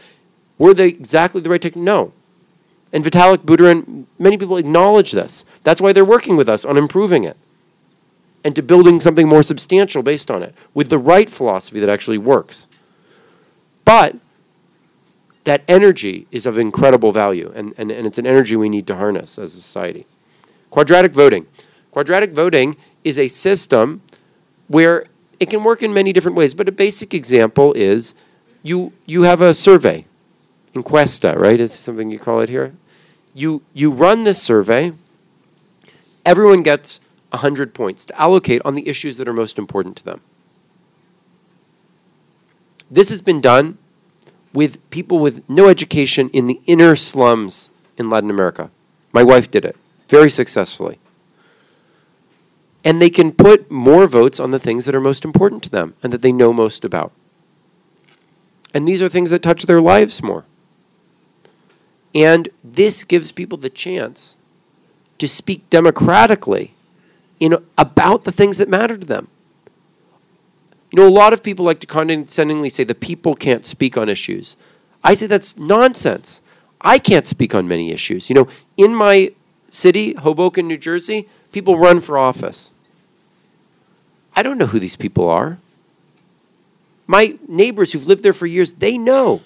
[0.58, 1.86] Were they exactly the right technology?
[1.86, 2.14] No.
[2.91, 5.46] And Vitalik Buterin, many people acknowledge this.
[5.64, 7.38] That's why they're working with us on improving it
[8.43, 12.18] and to building something more substantial based on it with the right philosophy that actually
[12.18, 12.68] works.
[13.86, 14.18] But
[15.46, 18.96] that energy is of incredible value, and, and, and it's an energy we need to
[18.96, 20.08] harness as a society.
[20.72, 21.46] Quadratic voting.
[21.92, 24.02] Quadratic voting is a system
[24.68, 25.06] where
[25.40, 28.16] it can work in many different ways, but a basic example is
[28.64, 30.06] you, you have a survey,
[30.74, 31.60] Inquesta, right?
[31.60, 32.74] Is something you call it here?
[33.34, 34.94] You, you run this survey,
[36.26, 40.22] everyone gets 100 points to allocate on the issues that are most important to them.
[42.96, 43.78] This has been done
[44.54, 48.72] with people with no education in the inner slums in Latin America.
[49.12, 49.76] My wife did it
[50.08, 50.98] very successfully.
[52.86, 55.96] And they can put more votes on the things that are most important to them
[56.02, 57.12] and that they know most about.
[58.74, 60.46] And these are things that touch their lives more.
[62.14, 64.38] And this gives people the chance
[65.18, 66.76] to speak democratically
[67.41, 69.28] in, about the things that matter to them.
[70.96, 74.08] You know, a lot of people like to condescendingly say the people can't speak on
[74.08, 74.56] issues.
[75.04, 76.39] I say that's nonsense.
[76.80, 78.30] I can't speak on many issues.
[78.30, 79.34] You know, in my
[79.70, 82.72] city, Hoboken, New Jersey, people run for office.
[84.38, 85.58] I don't know who these people are.
[87.08, 89.41] My neighbors who've lived there for years, they know.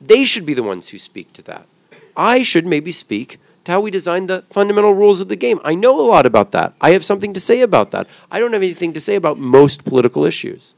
[0.00, 1.68] They should be the ones who speak to that.
[2.16, 5.60] I should maybe speak to how we design the fundamental rules of the game.
[5.62, 6.74] I know a lot about that.
[6.80, 8.08] I have something to say about that.
[8.32, 10.74] I don't have anything to say about most political issues.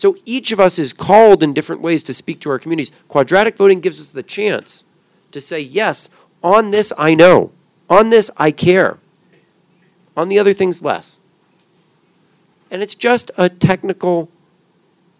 [0.00, 2.90] So each of us is called in different ways to speak to our communities.
[3.06, 4.84] Quadratic voting gives us the chance
[5.30, 6.08] to say, yes,
[6.42, 7.52] on this I know.
[7.90, 8.98] On this I care.
[10.16, 11.20] On the other things, less.
[12.70, 14.30] And it's just a technical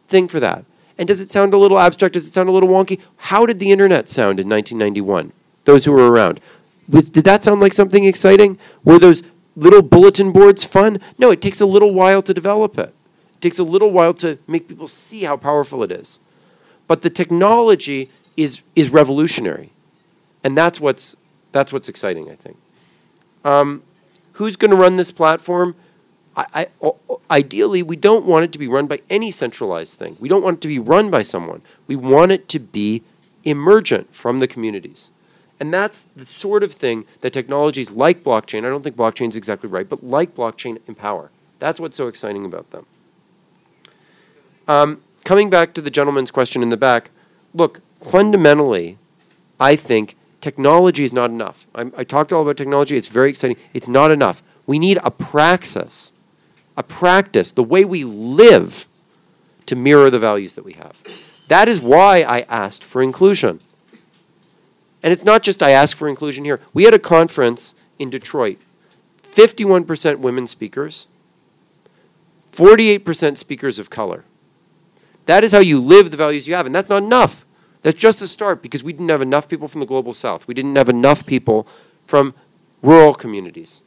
[0.07, 0.64] thing for that.
[0.97, 2.14] And does it sound a little abstract?
[2.14, 2.99] Does it sound a little wonky?
[3.16, 5.35] How did the internet sound in 1991?
[5.66, 6.41] Those who were around.
[6.89, 8.59] Was, did that sound like something exciting?
[8.83, 9.22] Were those
[9.57, 11.01] little bulletin boards fun?
[11.18, 12.94] No, it takes a little while to develop it.
[13.40, 16.20] It takes a little while to make people see how powerful it is.
[16.86, 19.72] But the technology is, is revolutionary.
[20.44, 21.16] And that's what's,
[21.50, 22.58] that's what's exciting, I think.
[23.42, 23.82] Um,
[24.32, 25.74] who's going to run this platform?
[26.36, 26.90] I, I,
[27.30, 30.18] ideally, we don't want it to be run by any centralized thing.
[30.20, 31.62] We don't want it to be run by someone.
[31.86, 33.02] We want it to be
[33.44, 35.08] emergent from the communities.
[35.58, 39.36] And that's the sort of thing that technologies like blockchain, I don't think blockchain is
[39.36, 41.30] exactly right, but like blockchain empower.
[41.58, 42.84] That's what's so exciting about them.
[44.70, 47.10] Um, coming back to the gentleman's question in the back,
[47.52, 48.98] look, fundamentally,
[49.59, 51.66] I think technology is not enough.
[51.74, 52.97] I'm, i talked all about technology.
[52.97, 53.56] It's very exciting.
[53.74, 54.44] It's not enough.
[54.68, 56.12] We need a praxis,
[56.76, 58.86] a practice, the way we live
[59.66, 61.02] to mirror the values that we have.
[61.48, 63.59] That is why I asked for inclusion.
[65.02, 66.60] And it's not just I asked for inclusion here.
[66.72, 68.60] We had a conference in Detroit
[69.24, 71.09] 51% women speakers,
[72.52, 74.24] 48% speakers of color.
[75.31, 76.66] That is how you live the values you have.
[76.66, 77.47] And that's not enough.
[77.82, 80.48] That's just a start because we didn't have enough people from the global south.
[80.48, 81.69] We didn't have enough people
[82.05, 82.35] from
[82.82, 83.81] rural communities.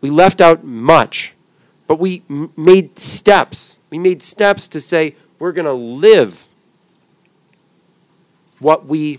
[0.00, 1.34] We left out much,
[1.86, 3.80] but we m- made steps.
[3.90, 6.48] We made steps to say we're going to live
[8.58, 9.18] what we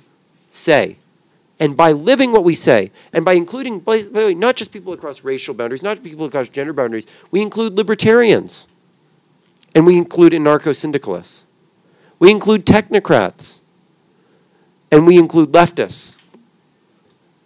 [0.49, 0.97] say.
[1.59, 4.91] And by living what we say, and by including by the way, not just people
[4.91, 8.67] across racial boundaries, not people across gender boundaries, we include libertarians.
[9.75, 11.45] And we include anarcho syndicalists.
[12.19, 13.59] We include technocrats.
[14.91, 16.17] And we include leftists.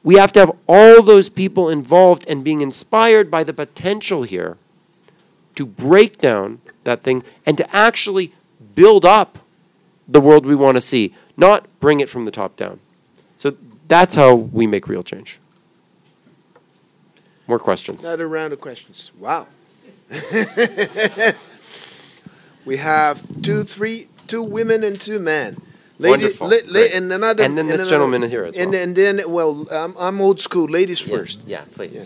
[0.04, 4.58] We have to have all those people involved and being inspired by the potential here
[5.56, 8.32] to break down that thing and to actually
[8.76, 9.40] build up
[10.08, 12.80] the world we want to see, not bring it from the top down.
[13.38, 15.40] So that's how we make real change.
[17.48, 18.04] More questions.
[18.04, 19.12] Another round of questions.
[19.18, 19.48] Wow.
[22.68, 25.56] we have two, three, two women and two men.
[25.99, 26.48] Wonderful.
[26.48, 28.84] la- la- and another, And then this another- gentleman here as And, well.
[28.84, 30.68] and then, well, I'm, I'm old school.
[30.69, 31.39] Ladies Yeah, first.
[31.48, 31.95] Yeah, please.
[31.95, 32.06] Yeah.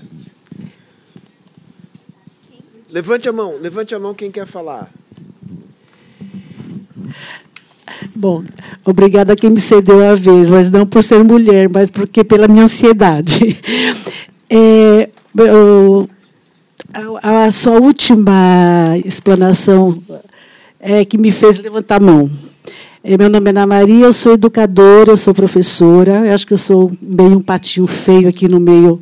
[2.90, 4.90] Levante a mão, levante a mão quem quer falar.
[8.16, 8.44] Bom,
[8.86, 12.48] obrigada a quem me cedeu a vez, mas não por ser mulher, mas porque pela
[12.48, 13.40] minha ansiedade.
[14.54, 16.10] É, eu-
[17.24, 20.04] a, a sua última explanação
[20.82, 22.30] é que me fez levantar a mão.
[23.04, 26.26] É, meu nome é Ana Maria, eu sou educadora, eu sou professora.
[26.26, 29.02] Eu acho que eu sou meio um patinho feio aqui no meio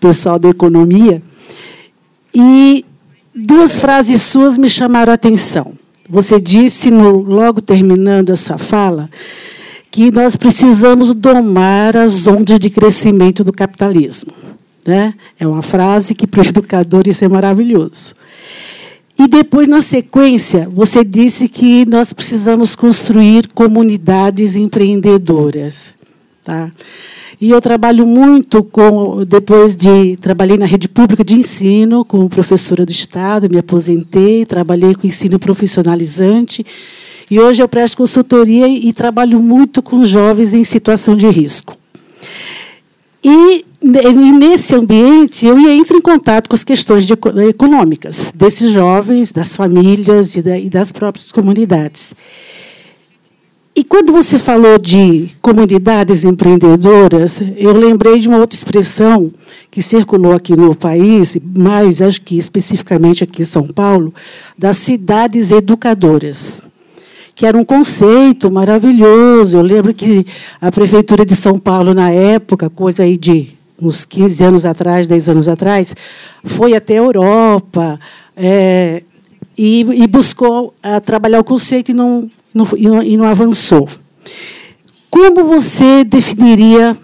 [0.00, 1.20] pessoal da economia.
[2.34, 2.84] E
[3.34, 5.72] duas frases suas me chamaram a atenção.
[6.08, 9.10] Você disse, no- logo terminando a sua fala,
[9.90, 14.32] que nós precisamos domar as ondas de crescimento do capitalismo.
[14.86, 15.14] Né?
[15.38, 18.14] É uma frase que, para o educador, isso é maravilhoso.
[19.18, 25.98] E depois, na sequência, você disse que nós precisamos construir comunidades empreendedoras.
[26.44, 26.70] Tá?
[27.40, 32.86] E eu trabalho muito com, depois de trabalhei na rede pública de ensino como professora
[32.86, 36.64] do Estado, me aposentei, trabalhei com ensino profissionalizante
[37.30, 41.76] e hoje eu presto consultoria e trabalho muito com jovens em situação de risco.
[43.22, 48.32] E e nesse ambiente eu ia entro em contato com as questões de eco- econômicas
[48.34, 52.14] desses jovens, das famílias e da- e das próprias comunidades.
[53.76, 59.30] E quando você falou de comunidades empreendedoras, eu lembrei de uma outra expressão
[59.70, 64.12] que circulou aqui no país, mas acho que especificamente aqui em São Paulo,
[64.58, 66.68] das cidades educadoras,
[67.36, 69.58] que era um conceito maravilhoso.
[69.58, 70.26] Eu lembro que
[70.60, 75.28] a prefeitura de São Paulo na época, coisa aí de uns 15 anos atrás, 10
[75.28, 75.94] anos atrás,
[76.44, 77.98] foi até a Europa,
[78.36, 79.02] é,
[79.56, 83.88] e, e buscou ah, trabalhar o conceito e não, não, e não, e não avançou.
[85.10, 86.96] Como você definiria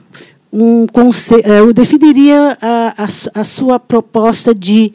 [0.52, 1.48] um conceito?
[1.48, 4.92] Eu definiria a, a, a sua proposta de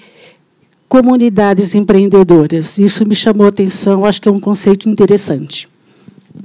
[0.88, 2.80] comunidades empreendedoras.
[2.80, 4.06] Isso me chamou a atenção.
[4.06, 5.70] Acho que é um conceito interessante.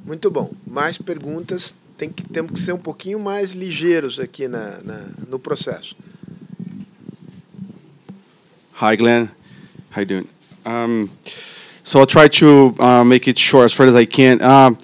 [0.04, 0.50] Muito bom.
[0.66, 1.74] Mais perguntas.
[1.96, 5.94] Tem que, temos que ser um pouquinho mais ligeiros aqui na, na- no processo.
[8.80, 9.28] Hi, Glen.
[9.94, 10.28] How you doing?
[10.66, 11.08] Um,
[11.84, 14.42] so I'll try to uh, make it short as short as I can.
[14.42, 14.76] Um,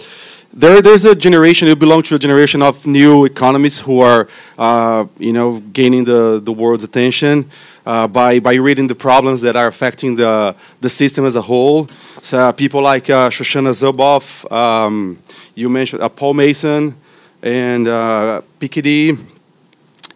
[0.52, 1.66] there, there's a generation.
[1.66, 4.28] You belong to a generation of new economists who are,
[4.58, 7.46] uh, you know, gaining the, the world's attention
[7.86, 11.88] uh, by by reading the problems that are affecting the the system as a whole.
[12.22, 15.18] So people like uh, Shoshana Zuboff, um,
[15.60, 16.94] you mentioned uh, Paul Mason,
[17.42, 19.18] and uh, Piketty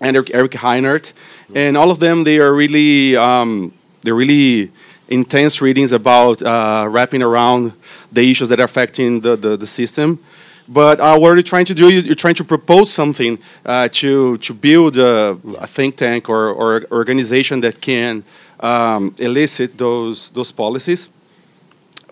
[0.00, 1.12] and Eric, Reinert,
[1.54, 3.72] and all of them they are really um,
[4.02, 4.70] they're really
[5.08, 7.72] intense readings about uh, wrapping around
[8.12, 10.18] the issues that are affecting the, the, the system.
[10.66, 14.38] But uh, what you're trying to do, you- you're trying to propose something uh, to
[14.38, 18.24] to build a, a think tank or, or organization that can
[18.60, 21.10] um, elicit those those policies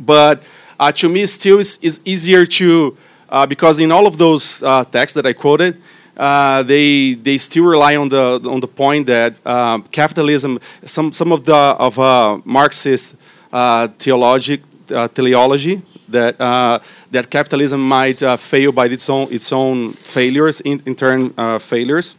[0.01, 0.43] but
[0.79, 2.97] uh, to me still is, is easier to
[3.33, 5.81] uh, because in all of those uh, texts that I quoted,
[6.17, 11.33] uh, they they still rely on the on the point that um, capitalism some some
[11.33, 13.17] of the of uh, Marxist
[13.53, 14.61] uh, theologic
[14.95, 16.79] uh, teleology that uh,
[17.11, 21.59] that capitalism might uh, fail by its own its own failures in, in turn uh,
[21.59, 22.17] failures.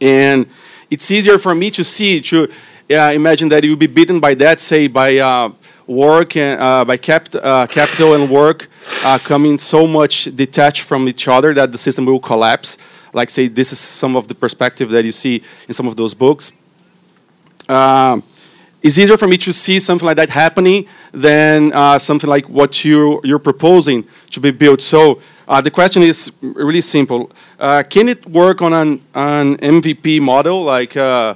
[0.00, 0.46] And
[0.90, 2.48] it's easier for me to see to
[2.88, 5.50] imagine that you'll be beaten by that say by uh,
[5.86, 8.68] work and uh, by cap- uh, capital and work
[9.04, 12.78] uh, coming so much detached from each other that the system will collapse
[13.12, 16.14] like say this is some of the perspective that you see in some of those
[16.14, 16.52] books
[17.68, 18.22] um,
[18.86, 22.84] it's easier for me to see something like that happening than uh, something like what
[22.84, 24.80] you, you're proposing to be built.
[24.80, 27.32] So uh, the question is really simple.
[27.58, 31.34] Uh, can it work on an, an MVP model, like uh,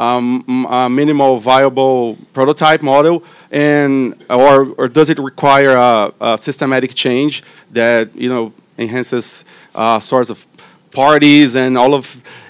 [0.00, 6.94] um, a minimal viable prototype model, and or, or does it require a, a systematic
[6.94, 9.44] change that you know enhances
[9.74, 10.46] uh, sorts of
[10.92, 12.04] parties and all of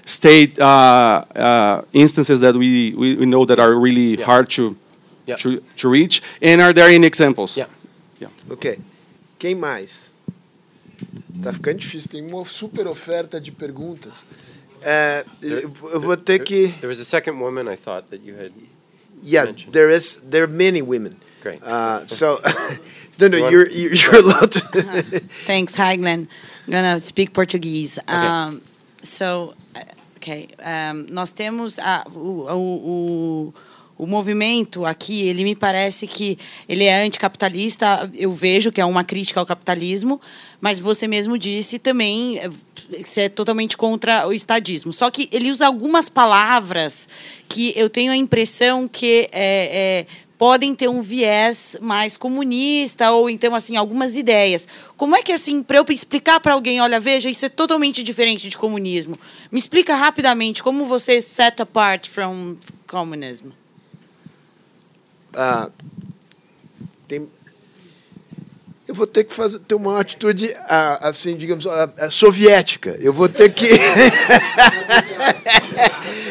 [0.05, 4.24] state uh, uh, instances that we, we, we know that are really Yeah.
[4.27, 4.77] hard to,
[5.27, 5.36] Yeah.
[5.43, 6.22] to, to reach.
[6.43, 7.56] And are there any examples?
[7.56, 7.68] Yeah.
[8.20, 8.28] yeah.
[8.51, 8.78] Ok.
[9.39, 10.12] Quem mais?
[11.43, 14.27] Tá ficando difícil, tem uma super oferta de perguntas.
[14.82, 16.69] É, eu eu vou ter que.
[16.81, 18.52] There was a second woman I thought that you had.
[19.23, 19.73] Yeah, mentioned.
[19.73, 21.16] there is there are many women.
[21.43, 21.62] Great.
[21.62, 22.40] Uh, so,
[23.19, 24.61] no, no, you you're, you're you're allowed to.
[25.47, 25.74] Thanks.
[25.74, 26.28] Hi, Glen.
[26.66, 27.98] I'm gonna speak Portuguese.
[28.09, 28.62] Um,
[29.02, 29.81] so, uh,
[30.16, 30.48] okay.
[30.62, 33.55] Um, nós temos a, o, o,
[34.02, 35.22] o, movimento aqui.
[35.22, 38.10] Ele me parece que ele é anticapitalista.
[38.14, 40.20] Eu vejo que é uma crítica ao capitalismo,
[40.60, 42.51] mas você mesmo disse também eh,
[43.05, 44.93] que é totalmente contra o estadismo.
[44.93, 47.09] Só que ele usa algumas palavras
[47.48, 50.06] que eu tenho a impressão que é, é,
[50.40, 54.66] podem ter um viés mais comunista ou então assim algumas ideias.
[54.97, 58.48] Como é que assim para eu explicar para alguém, olha, veja, isso é totalmente diferente
[58.48, 59.16] de comunismo.
[59.52, 62.56] Me explica rapidamente como você set apart from
[62.86, 63.48] communism.
[65.35, 65.70] Ah,
[67.07, 67.28] tem,
[68.86, 72.97] eu vou ter que fazer ter uma atitude ah, assim, digamos, ah, ah, soviética.
[73.01, 73.69] Eu vou ter que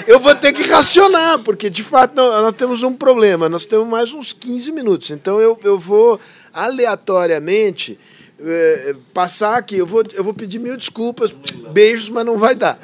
[0.08, 3.48] eu vou ter que racionar, porque de fato nós, temos um problema.
[3.48, 5.10] Nós temos mais uns 15 minutos.
[5.12, 6.20] Então eu, eu vou
[6.54, 7.98] aleatoriamente
[8.42, 9.78] eh, passar aqui.
[9.78, 11.32] Eu vou, eu vou pedir mil desculpas,
[11.72, 12.80] beijos, mas não vai dar.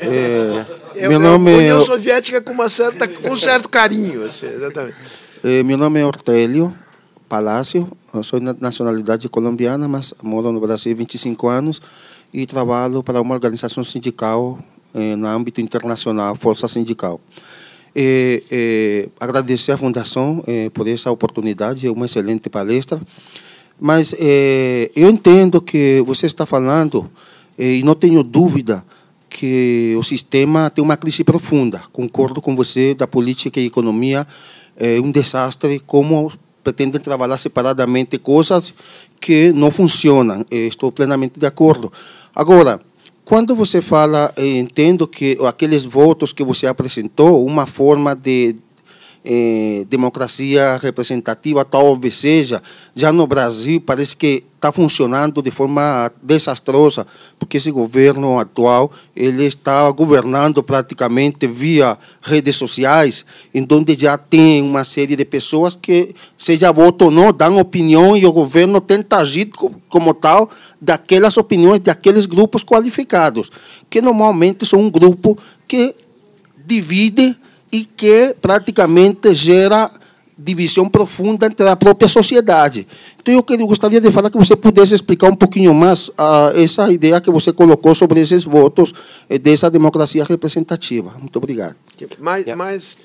[0.00, 0.64] É,
[0.94, 4.46] É, meu é nome é- União Soviética com uma certa, com um certo carinho, assim,
[4.46, 4.96] exatamente.
[5.42, 6.70] Eh, meu nome é Ortélio
[7.26, 11.80] Palácio, eu sou de nacionalidade colombiana, mas moro no Brasil há 25 anos
[12.30, 14.58] e trabalho para uma organização sindical
[14.94, 17.18] eh, no âmbito internacional, Força Sindical.
[17.96, 20.44] Eh, eh, agradecer à Fundação
[20.74, 23.00] por essa oportunidade, é uma excelente palestra,
[23.80, 24.14] mas
[24.94, 27.10] eu entendo que você está falando,
[27.58, 28.84] e não tenho dúvida,
[29.30, 31.80] que o sistema tem uma crise profunda.
[31.92, 34.26] Concordo com você da política e economia
[34.76, 36.32] é um desastre como
[36.62, 38.74] pretendem trabalhar separadamente coisas
[39.20, 40.44] que não funcionam.
[40.50, 41.92] Eh, Estou plenamente de acordo.
[42.34, 42.80] Agora,
[43.24, 48.56] quando você fala, eh, entendo que aqueles votos que você apresentou, uma forma de
[49.24, 52.62] eh, democracia representativa talvez seja,
[52.94, 57.06] já no Brasil parece que está funcionando de forma desastrosa,
[57.38, 63.24] porque esse governo atual ele está governando praticamente via redes sociais,
[63.54, 68.16] em onde já tem uma série de pessoas que, seja voto ou não, dão opinião
[68.16, 73.50] e o governo tenta agir co- como tal daquelas opiniões daqueles grupos qualificados,
[73.88, 75.94] que normalmente são um grupo que
[76.66, 77.34] divide
[77.72, 79.90] e que praticamente gera
[80.36, 82.86] divisão profunda entre a própria sociedade.
[83.20, 86.90] Então, eu queria- gostaria de falar que você pudesse explicar um pouquinho mais ah, essa
[86.90, 88.92] ideia que você colocou sobre esses votos
[89.28, 91.12] eh, dessa democracia representativa.
[91.18, 91.76] Muito obrigado.
[92.18, 92.56] Mais, Yeah.
[92.56, 92.96] mais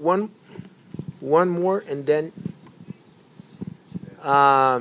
[0.00, 0.28] one,
[1.22, 2.32] one more, and then
[4.24, 4.80] uh,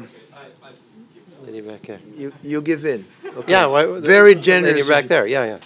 [2.17, 3.05] you, you give in.
[3.37, 3.51] Okay.
[3.53, 4.87] Yeah, why, Very generous.
[4.87, 5.27] Back there.
[5.27, 5.59] Yeah, yeah.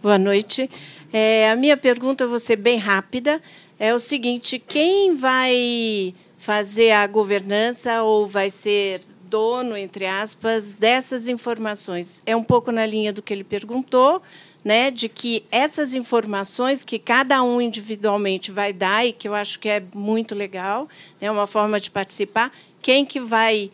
[0.00, 0.70] Boa noite.
[1.12, 3.42] É, a minha pergunta, vou ser bem rápida,
[3.80, 11.26] é o seguinte: quem vai fazer a governança ou vai ser dono, entre aspas, dessas
[11.26, 12.22] informações?
[12.24, 14.22] É um pouco na linha do que ele perguntou,
[14.64, 19.58] né, de que essas informações que cada um individualmente vai dar e que eu acho
[19.58, 20.88] que é muito legal,
[21.20, 22.52] é né, uma forma de participar.
[22.80, 23.68] Quem que vai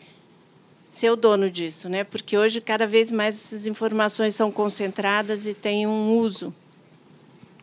[0.94, 2.04] ser o dono disso, né?
[2.04, 6.54] Porque hoje cada vez mais essas informações são concentradas e têm um uso.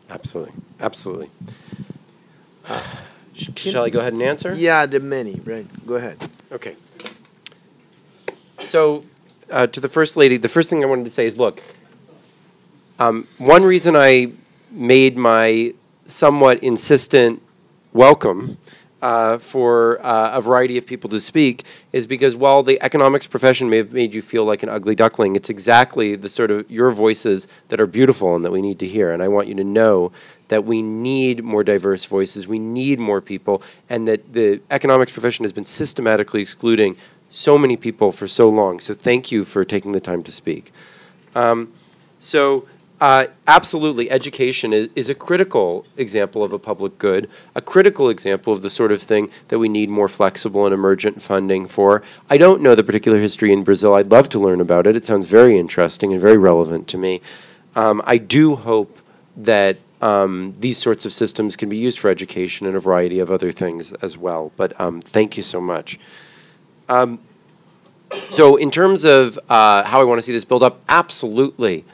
[0.08, 0.52] Absolutely.
[0.78, 1.30] Absolutely.
[3.34, 4.52] Sh- Shall I go ahead and answer?
[4.54, 5.66] Yeah, the many, right.
[5.86, 6.18] Go ahead.
[6.50, 6.76] Okay.
[8.58, 9.04] So,
[9.50, 11.60] uh, to the first lady, the first thing I wanted to say is look,
[12.98, 14.32] um, one reason I
[14.70, 15.72] made my
[16.06, 17.40] somewhat insistent
[17.92, 18.58] welcome
[19.02, 23.68] uh, for uh, a variety of people to speak is because while the economics profession
[23.68, 26.90] may have made you feel like an ugly duckling, it's exactly the sort of your
[26.90, 29.10] voices that are beautiful and that we need to hear.
[29.10, 30.12] And I want you to know
[30.48, 35.44] that we need more diverse voices, we need more people, and that the economics profession
[35.44, 36.96] has been systematically excluding
[37.28, 38.78] so many people for so long.
[38.78, 40.72] So thank you for taking the time to speak.
[41.34, 41.72] Um,
[42.18, 42.68] so,
[43.02, 48.52] uh, absolutely, education is, is a critical example of a public good, a critical example
[48.52, 52.00] of the sort of thing that we need more flexible and emergent funding for.
[52.30, 53.94] I don't know the particular history in Brazil.
[53.94, 54.94] I'd love to learn about it.
[54.94, 57.20] It sounds very interesting and very relevant to me.
[57.74, 59.00] Um, I do hope
[59.36, 63.32] that um, these sorts of systems can be used for education and a variety of
[63.32, 64.52] other things as well.
[64.56, 65.98] But um, thank you so much.
[66.88, 67.18] Um,
[68.30, 71.84] so, in terms of uh, how I want to see this build up, absolutely.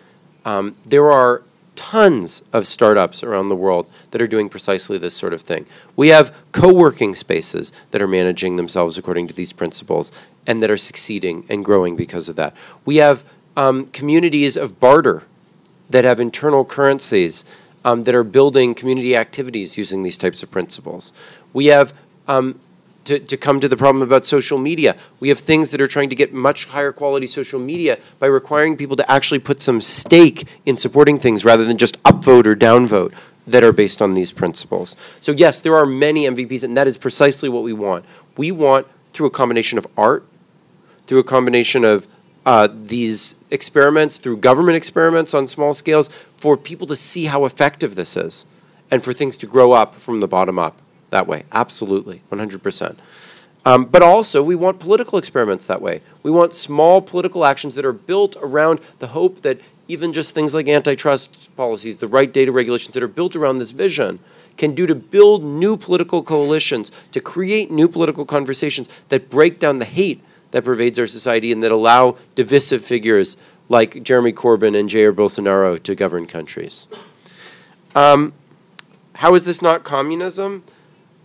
[0.49, 1.43] Um, there are
[1.77, 5.67] tons of startups around the world that are doing precisely this sort of thing.
[5.95, 10.11] We have co working spaces that are managing themselves according to these principles
[10.47, 12.57] and that are succeeding and growing because of that.
[12.87, 13.25] We have
[13.59, 15.25] um, communities of barter
[15.91, 17.45] that have internal currencies
[17.85, 21.13] um, that are building community activities using these types of principles.
[21.53, 21.93] We have
[22.27, 22.59] um,
[23.09, 24.95] to, to come to the problem about social media.
[25.19, 28.77] We have things that are trying to get much higher quality social media by requiring
[28.77, 33.15] people to actually put some stake in supporting things rather than just upvote or downvote
[33.47, 34.95] that are based on these principles.
[35.21, 38.05] So, yes, there are many MVPs, and that is precisely what we want.
[38.37, 40.27] We want, through a combination of art,
[41.07, 42.07] through a combination of
[42.45, 47.95] uh, these experiments, through government experiments on small scales, for people to see how effective
[47.95, 48.45] this is
[48.91, 50.77] and for things to grow up from the bottom up
[51.11, 51.45] that way.
[51.53, 52.97] Absolutely, 100%.
[53.65, 56.01] Um, but also, we want political experiments that way.
[56.23, 60.55] We want small political actions that are built around the hope that even just things
[60.55, 64.21] like antitrust policies, the right data regulations that are built around this vision,
[64.57, 69.79] can do to build new political coalitions, to create new political conversations that break down
[69.79, 73.37] the hate that pervades our society and that allow divisive figures
[73.69, 76.89] like Jeremy Corbyn and Jair Bolsonaro to govern countries.
[77.95, 78.33] Um,
[79.17, 80.65] how is this not communism?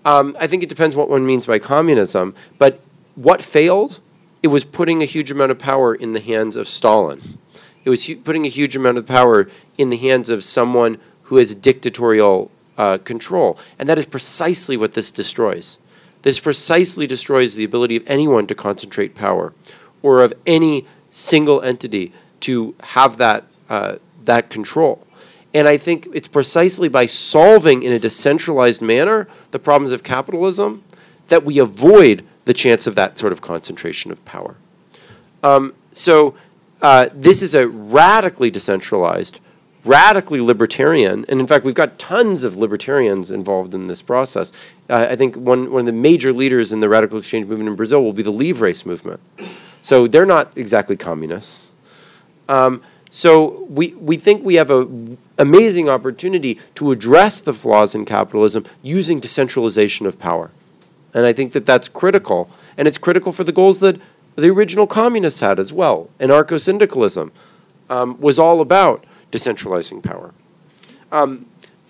[0.05, 2.35] Um, I think it depends what one means by communism.
[2.57, 2.81] But
[3.15, 3.99] what failed?
[4.41, 7.39] It was putting a huge amount of power in the hands of Stalin.
[7.85, 9.47] It was hu- putting a huge amount of power
[9.77, 13.57] in the hands of someone who has dictatorial uh, control.
[13.79, 15.77] And that is precisely what this destroys.
[16.23, 19.53] This precisely destroys the ability of anyone to concentrate power
[20.01, 22.11] or of any single entity
[22.41, 25.02] to have that, uh, that control.
[25.53, 30.83] And I think it's precisely by solving in a decentralized manner the problems of capitalism
[31.27, 34.55] that we avoid the chance of that sort of concentration of power.
[35.43, 36.35] Um, so
[36.81, 39.39] uh, this is a radically decentralized,
[39.85, 44.51] radically libertarian, and in fact, we've got tons of libertarians involved in this process.
[44.89, 47.75] Uh, I think one, one of the major leaders in the radical exchange movement in
[47.75, 49.21] Brazil will be the Livres movement.
[49.81, 51.69] So they're not exactly communists.
[52.49, 52.81] Um,
[53.15, 58.65] so we, we think we have an amazing opportunity to address the flaws in capitalism
[58.81, 60.49] using decentralization of power.
[61.13, 62.49] And I think that that's critical.
[62.75, 64.01] And it's critical for the goals that
[64.35, 66.09] the original communists had as well.
[66.19, 67.31] Anarcho syndicalism
[67.87, 70.33] um, was all about decentralizing power.
[71.11, 71.45] Um,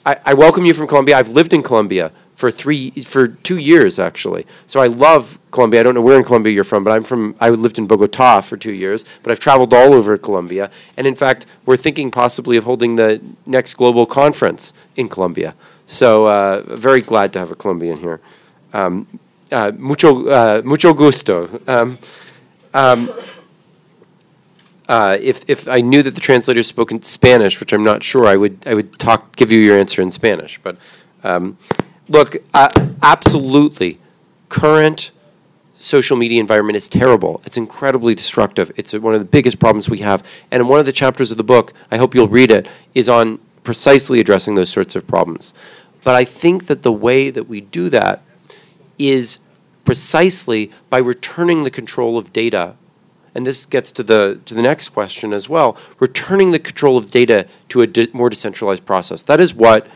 [0.05, 1.17] I, I welcome you from Colombia.
[1.17, 2.11] I've lived in Colombia
[2.43, 4.45] for three for two years actually.
[4.67, 5.79] So I love Colombia.
[5.79, 7.35] I don't know where in Colombia you're from, but I'm from.
[7.39, 10.69] I lived in Bogota for two years, but I've traveled all over Colombia.
[10.97, 15.55] And in fact, we're thinking possibly of holding the next global conference in Colombia.
[15.87, 18.19] So uh, very glad to have a Colombian here.
[18.73, 19.07] Um,
[19.49, 21.61] uh, mucho uh, mucho gusto.
[21.65, 21.97] Um,
[22.73, 23.09] um,
[24.89, 28.25] uh, if if I knew that the translator spoke in Spanish, which I'm not sure,
[28.25, 30.59] I would I would talk give you your answer in Spanish.
[30.61, 30.75] But
[31.23, 31.57] um,
[32.07, 32.69] look, uh,
[33.01, 33.99] absolutely,
[34.49, 35.11] current
[35.75, 37.41] social media environment is terrible.
[37.45, 38.71] It's incredibly destructive.
[38.77, 40.25] It's one of the biggest problems we have.
[40.49, 43.39] And one of the chapters of the book, I hope you'll read it, is on
[43.63, 45.53] precisely addressing those sorts of problems.
[46.03, 48.21] But I think that the way that we do that
[48.97, 49.39] is
[49.85, 52.75] precisely by returning the control of data.
[53.35, 55.75] And this gets to the to the next question as well.
[55.99, 59.23] Returning the control of data to a de- more decentralized process.
[59.23, 59.87] That is what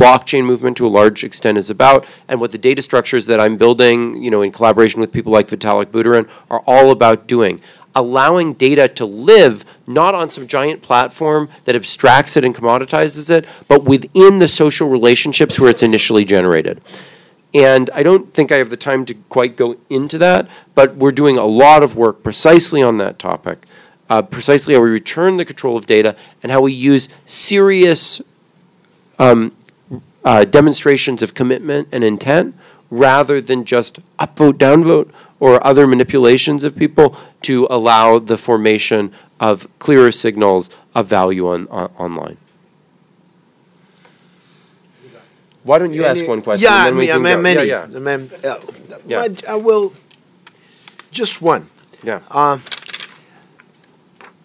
[0.00, 3.58] blockchain movement to a large extent is about, and what the data structures that I'm
[3.58, 7.60] building, you know, in collaboration with people like Vitalik Buterin, are all about doing.
[7.94, 13.46] Allowing data to live not on some giant platform that abstracts it and commoditizes it,
[13.68, 16.80] but within the social relationships where it's initially generated.
[17.52, 21.12] And I don't think I have the time to quite go into that, but we're
[21.12, 23.66] doing a lot of work precisely on that topic,
[24.08, 28.22] uh, precisely how we return the control of data and how we use serious
[29.20, 29.52] um,
[30.24, 32.54] uh, demonstrations of commitment and intent
[32.90, 39.66] rather than just upvote, downvote, or other manipulations of people to allow the formation of
[39.78, 42.36] clearer signals of value on, on online.
[45.62, 46.64] Why don't you ask one question?
[46.64, 47.42] Yeah, and then we yeah, can ma- go.
[47.42, 47.68] many.
[47.68, 47.98] Yeah, yeah.
[47.98, 48.54] Man- uh,
[49.06, 49.20] Yeah.
[49.20, 49.92] I- I will.
[51.10, 51.66] Just one.
[52.02, 52.20] Yeah.
[52.30, 52.62] Um,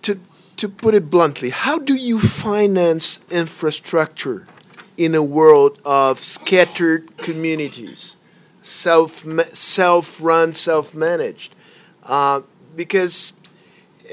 [0.02, 0.19] to
[0.57, 4.45] to put it bluntly, how do you finance infrastructure
[4.97, 8.17] in a world of scattered communities,
[8.61, 11.53] self self run, self managed?
[12.03, 12.41] Uh,
[12.76, 13.34] because,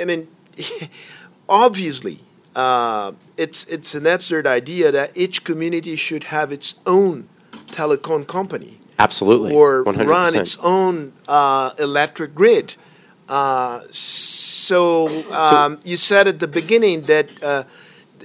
[0.00, 0.28] I mean,
[1.48, 2.20] obviously,
[2.54, 7.28] uh, it's it's an absurd idea that each community should have its own
[7.72, 9.54] telecom company Absolutely.
[9.54, 10.06] or 100%.
[10.06, 12.76] run its own uh, electric grid.
[13.28, 17.64] Uh, so um, you said at the beginning that uh,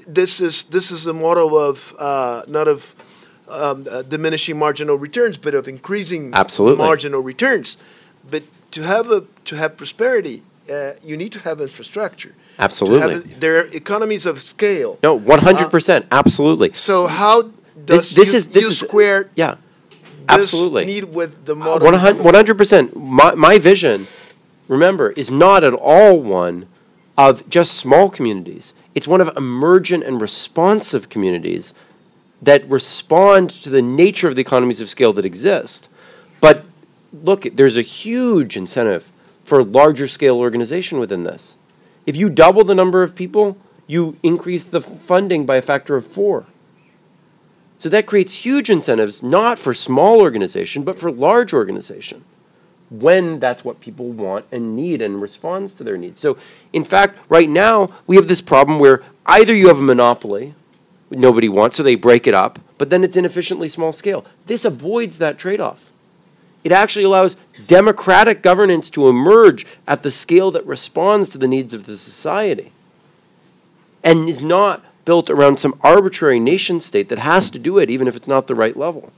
[0.07, 2.95] this is this is a model of uh, not of
[3.49, 6.83] um, uh, diminishing marginal returns, but of increasing Absolutely.
[6.83, 7.77] marginal returns.
[8.29, 12.29] But to have a to have prosperity, uh, you need to have infrastructure.
[12.29, 13.33] To have Absolutely.
[13.33, 14.97] there are economies of scale.
[15.03, 16.05] No, 100%.
[16.11, 16.73] absolutely.
[16.73, 17.43] So how
[17.85, 19.55] does This, this U, is this is squared yeah.
[20.27, 20.85] Absolutely.
[20.85, 21.87] need with the model?
[21.91, 22.95] 100 percent.
[22.95, 24.07] My my vision,
[24.67, 26.67] remember, is not at all one
[27.17, 28.73] of just small communities.
[28.97, 31.75] It's one of emergent and responsive communities
[32.41, 35.87] that respond to the nature of the economies of scale that exist.
[36.41, 36.65] But
[37.13, 39.11] look, there's a huge incentive
[39.43, 41.57] for larger scale organization within this.
[42.07, 43.55] If you double the number of people,
[43.85, 46.47] you increase the funding by a factor of four.
[47.77, 52.25] So that creates huge incentives, not for small organization, but for large organization,
[52.89, 56.21] when that's what people want and need and responds to their needs.
[56.21, 56.37] So,
[56.71, 60.53] in fact, right now we have this problem where either you have a monopoly,
[61.11, 64.25] nobody wants, so they break it up, but then it's inefficiently small scale.
[64.45, 65.91] This avoids that trade-off.
[66.63, 71.73] It actually allows democratic governance to emerge at the scale that responds to the needs
[71.73, 72.71] of the society
[74.03, 78.07] and is not built around some arbitrary nation state that has to do it even
[78.07, 79.13] if it's not the right level.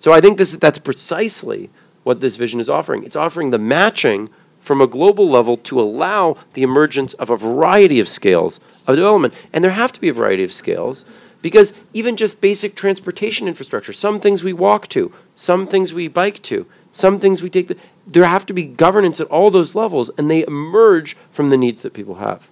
[0.00, 1.70] So I think this that's precisely
[2.02, 3.04] what this vision is offering.
[3.04, 4.30] It's offering the matching
[4.60, 9.34] from a global level to allow the emergence of a variety of scales of development.
[9.52, 11.04] And there have to be a variety of scales
[11.42, 16.40] because even just basic transportation infrastructure, some things we walk to, some things we bike
[16.42, 17.76] to, some things we take the,
[18.06, 21.82] there have to be governance at all those levels and they emerge from the needs
[21.82, 22.48] that people have.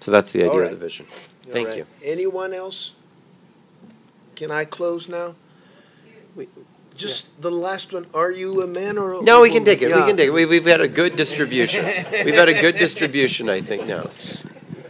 [0.00, 0.72] So that's the idea right.
[0.72, 1.06] of the vision.
[1.10, 1.76] All Thank right.
[1.78, 1.86] you.
[2.02, 2.92] Anyone else?
[4.34, 5.34] Can I close now?
[6.96, 8.06] Just the last one.
[8.14, 9.64] Are you a man or a No, we woman?
[9.64, 9.86] can take it.
[9.86, 10.06] We Yeah.
[10.06, 10.32] can take it.
[10.32, 11.84] We, we've had a good distribution.
[12.24, 14.10] we've had a good distribution, I think now.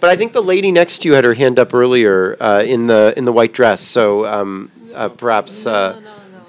[0.01, 2.87] But I think the lady next to you had her hand up earlier uh, in
[2.89, 3.81] the in the white dress.
[3.81, 5.65] So um, uh, perhaps.
[5.65, 6.01] Uh,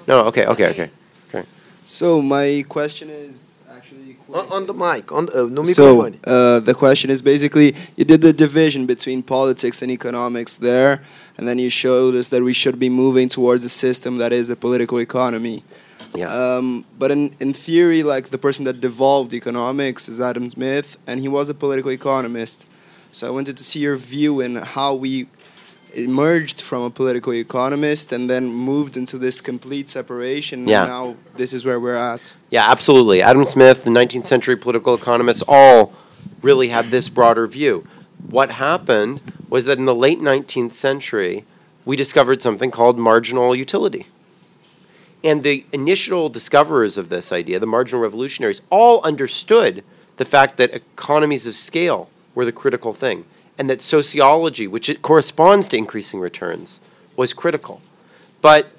[0.08, 0.44] no, no, Okay.
[0.46, 0.68] Okay.
[0.70, 0.90] Okay.
[1.28, 1.44] Okay.
[1.84, 3.43] So my question is actually
[4.34, 8.20] On, on the mic, on uh, no so uh, the question is basically you did
[8.20, 11.02] the division between politics and economics there,
[11.36, 14.50] and then you showed us that we should be moving towards a system that is
[14.50, 15.62] a political economy.
[16.16, 16.26] Yeah.
[16.26, 21.20] Um, but in, in theory, like the person that devolved economics is Adam Smith, and
[21.20, 22.66] he was a political economist.
[23.12, 25.28] So I wanted to see your view in how we
[25.96, 30.68] emerged from a political economist and then moved into this complete separation.
[30.68, 30.86] Yeah.
[30.86, 32.34] Now this is where we're at.
[32.50, 33.22] Yeah, absolutely.
[33.22, 35.92] Adam Smith, the 19th century political economists, all
[36.42, 37.86] really had this broader view.
[38.28, 41.44] What happened was that in the late 19th century,
[41.84, 44.06] we discovered something called marginal utility.
[45.22, 49.82] And the initial discoverers of this idea, the marginal revolutionaries, all understood
[50.16, 53.24] the fact that economies of scale were the critical thing,
[53.58, 56.80] and that sociology, which corresponds to increasing returns,
[57.16, 57.80] was critical.
[58.40, 58.70] But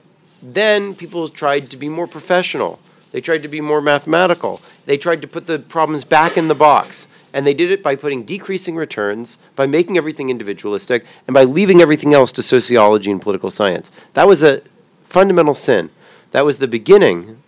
[0.41, 2.79] then people tried to be more professional.
[3.11, 4.61] They tried to be more mathematical.
[4.85, 7.07] They tried to put the problems back in the box.
[7.33, 11.81] And they did it by putting decreasing returns, by making everything individualistic, and by leaving
[11.81, 13.91] everything else to sociology and political science.
[14.13, 14.61] That was a
[15.05, 15.89] fundamental sin.
[16.31, 17.41] That was the beginning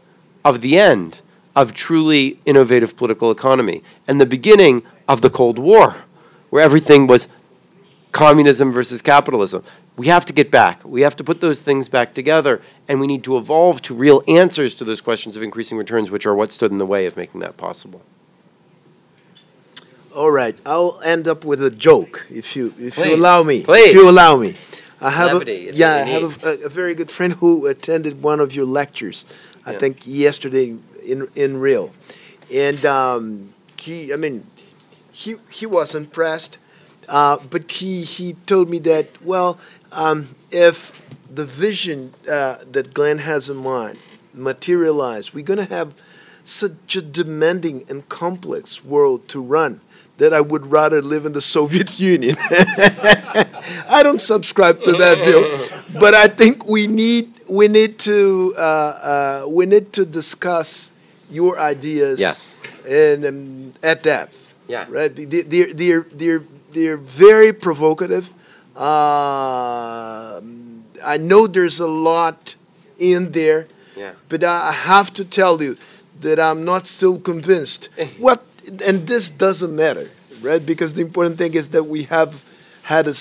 [0.44, 1.22] of the end
[1.56, 6.06] of truly innovative political economy and the beginning of the Cold War,
[6.49, 7.28] where everything was
[8.11, 9.64] communism versus capitalism.
[9.95, 10.84] We have to get back.
[10.86, 14.24] We have to put those things back together, and we need to evolve to real
[14.28, 17.18] answers to those questions of increasing returns, which are what stood in the way of
[17.18, 18.02] making that possible.
[20.15, 23.64] All right, I'll end up with a joke if you if Please, you allow me.
[23.64, 23.90] please.
[23.90, 24.56] If you allow me.
[24.99, 28.40] I have Levity a, yeah, I have a, a very good friend who attended one
[28.40, 29.26] of your lectures.
[29.64, 30.76] I think yesterday
[31.06, 31.91] in in Rio,
[32.52, 34.45] and um, he, I mean,
[35.22, 36.53] he he was impressed,
[37.18, 39.57] uh, but he he told me that well,
[39.91, 40.19] um,
[40.52, 40.77] if
[41.39, 43.98] the vision uh, that Glen has in mind
[44.34, 45.89] materialized, we're gonna have
[46.44, 49.81] such a demanding and complex world to run
[50.18, 52.35] that I would rather live in the Soviet Union.
[53.88, 55.41] I don't subscribe to that view,
[55.99, 60.91] but I think we need we need to uh, uh, we need to discuss
[61.30, 62.48] your ideas Yes.
[62.88, 64.47] and um, at depth.
[64.68, 64.85] Yeah.
[64.89, 65.14] Right.
[65.15, 68.26] They- They're they're they're they're very provocative.
[68.76, 70.41] Uh,
[71.14, 72.56] I know there's a lot
[72.99, 74.11] in there, Yeah.
[74.30, 75.77] but I have to tell you
[76.22, 77.89] that I'm not still convinced.
[78.19, 78.39] what
[78.88, 80.07] and this doesn't matter,
[80.41, 80.64] right?
[80.65, 82.31] Because the important thing is that we have
[82.84, 83.15] had a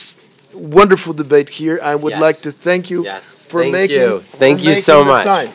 [0.55, 1.78] wonderful debate here.
[1.82, 2.20] I would Yes.
[2.27, 3.24] like to thank you Yes.
[3.51, 4.20] for Thank making you.
[4.43, 5.24] Thank you so much.
[5.24, 5.51] time.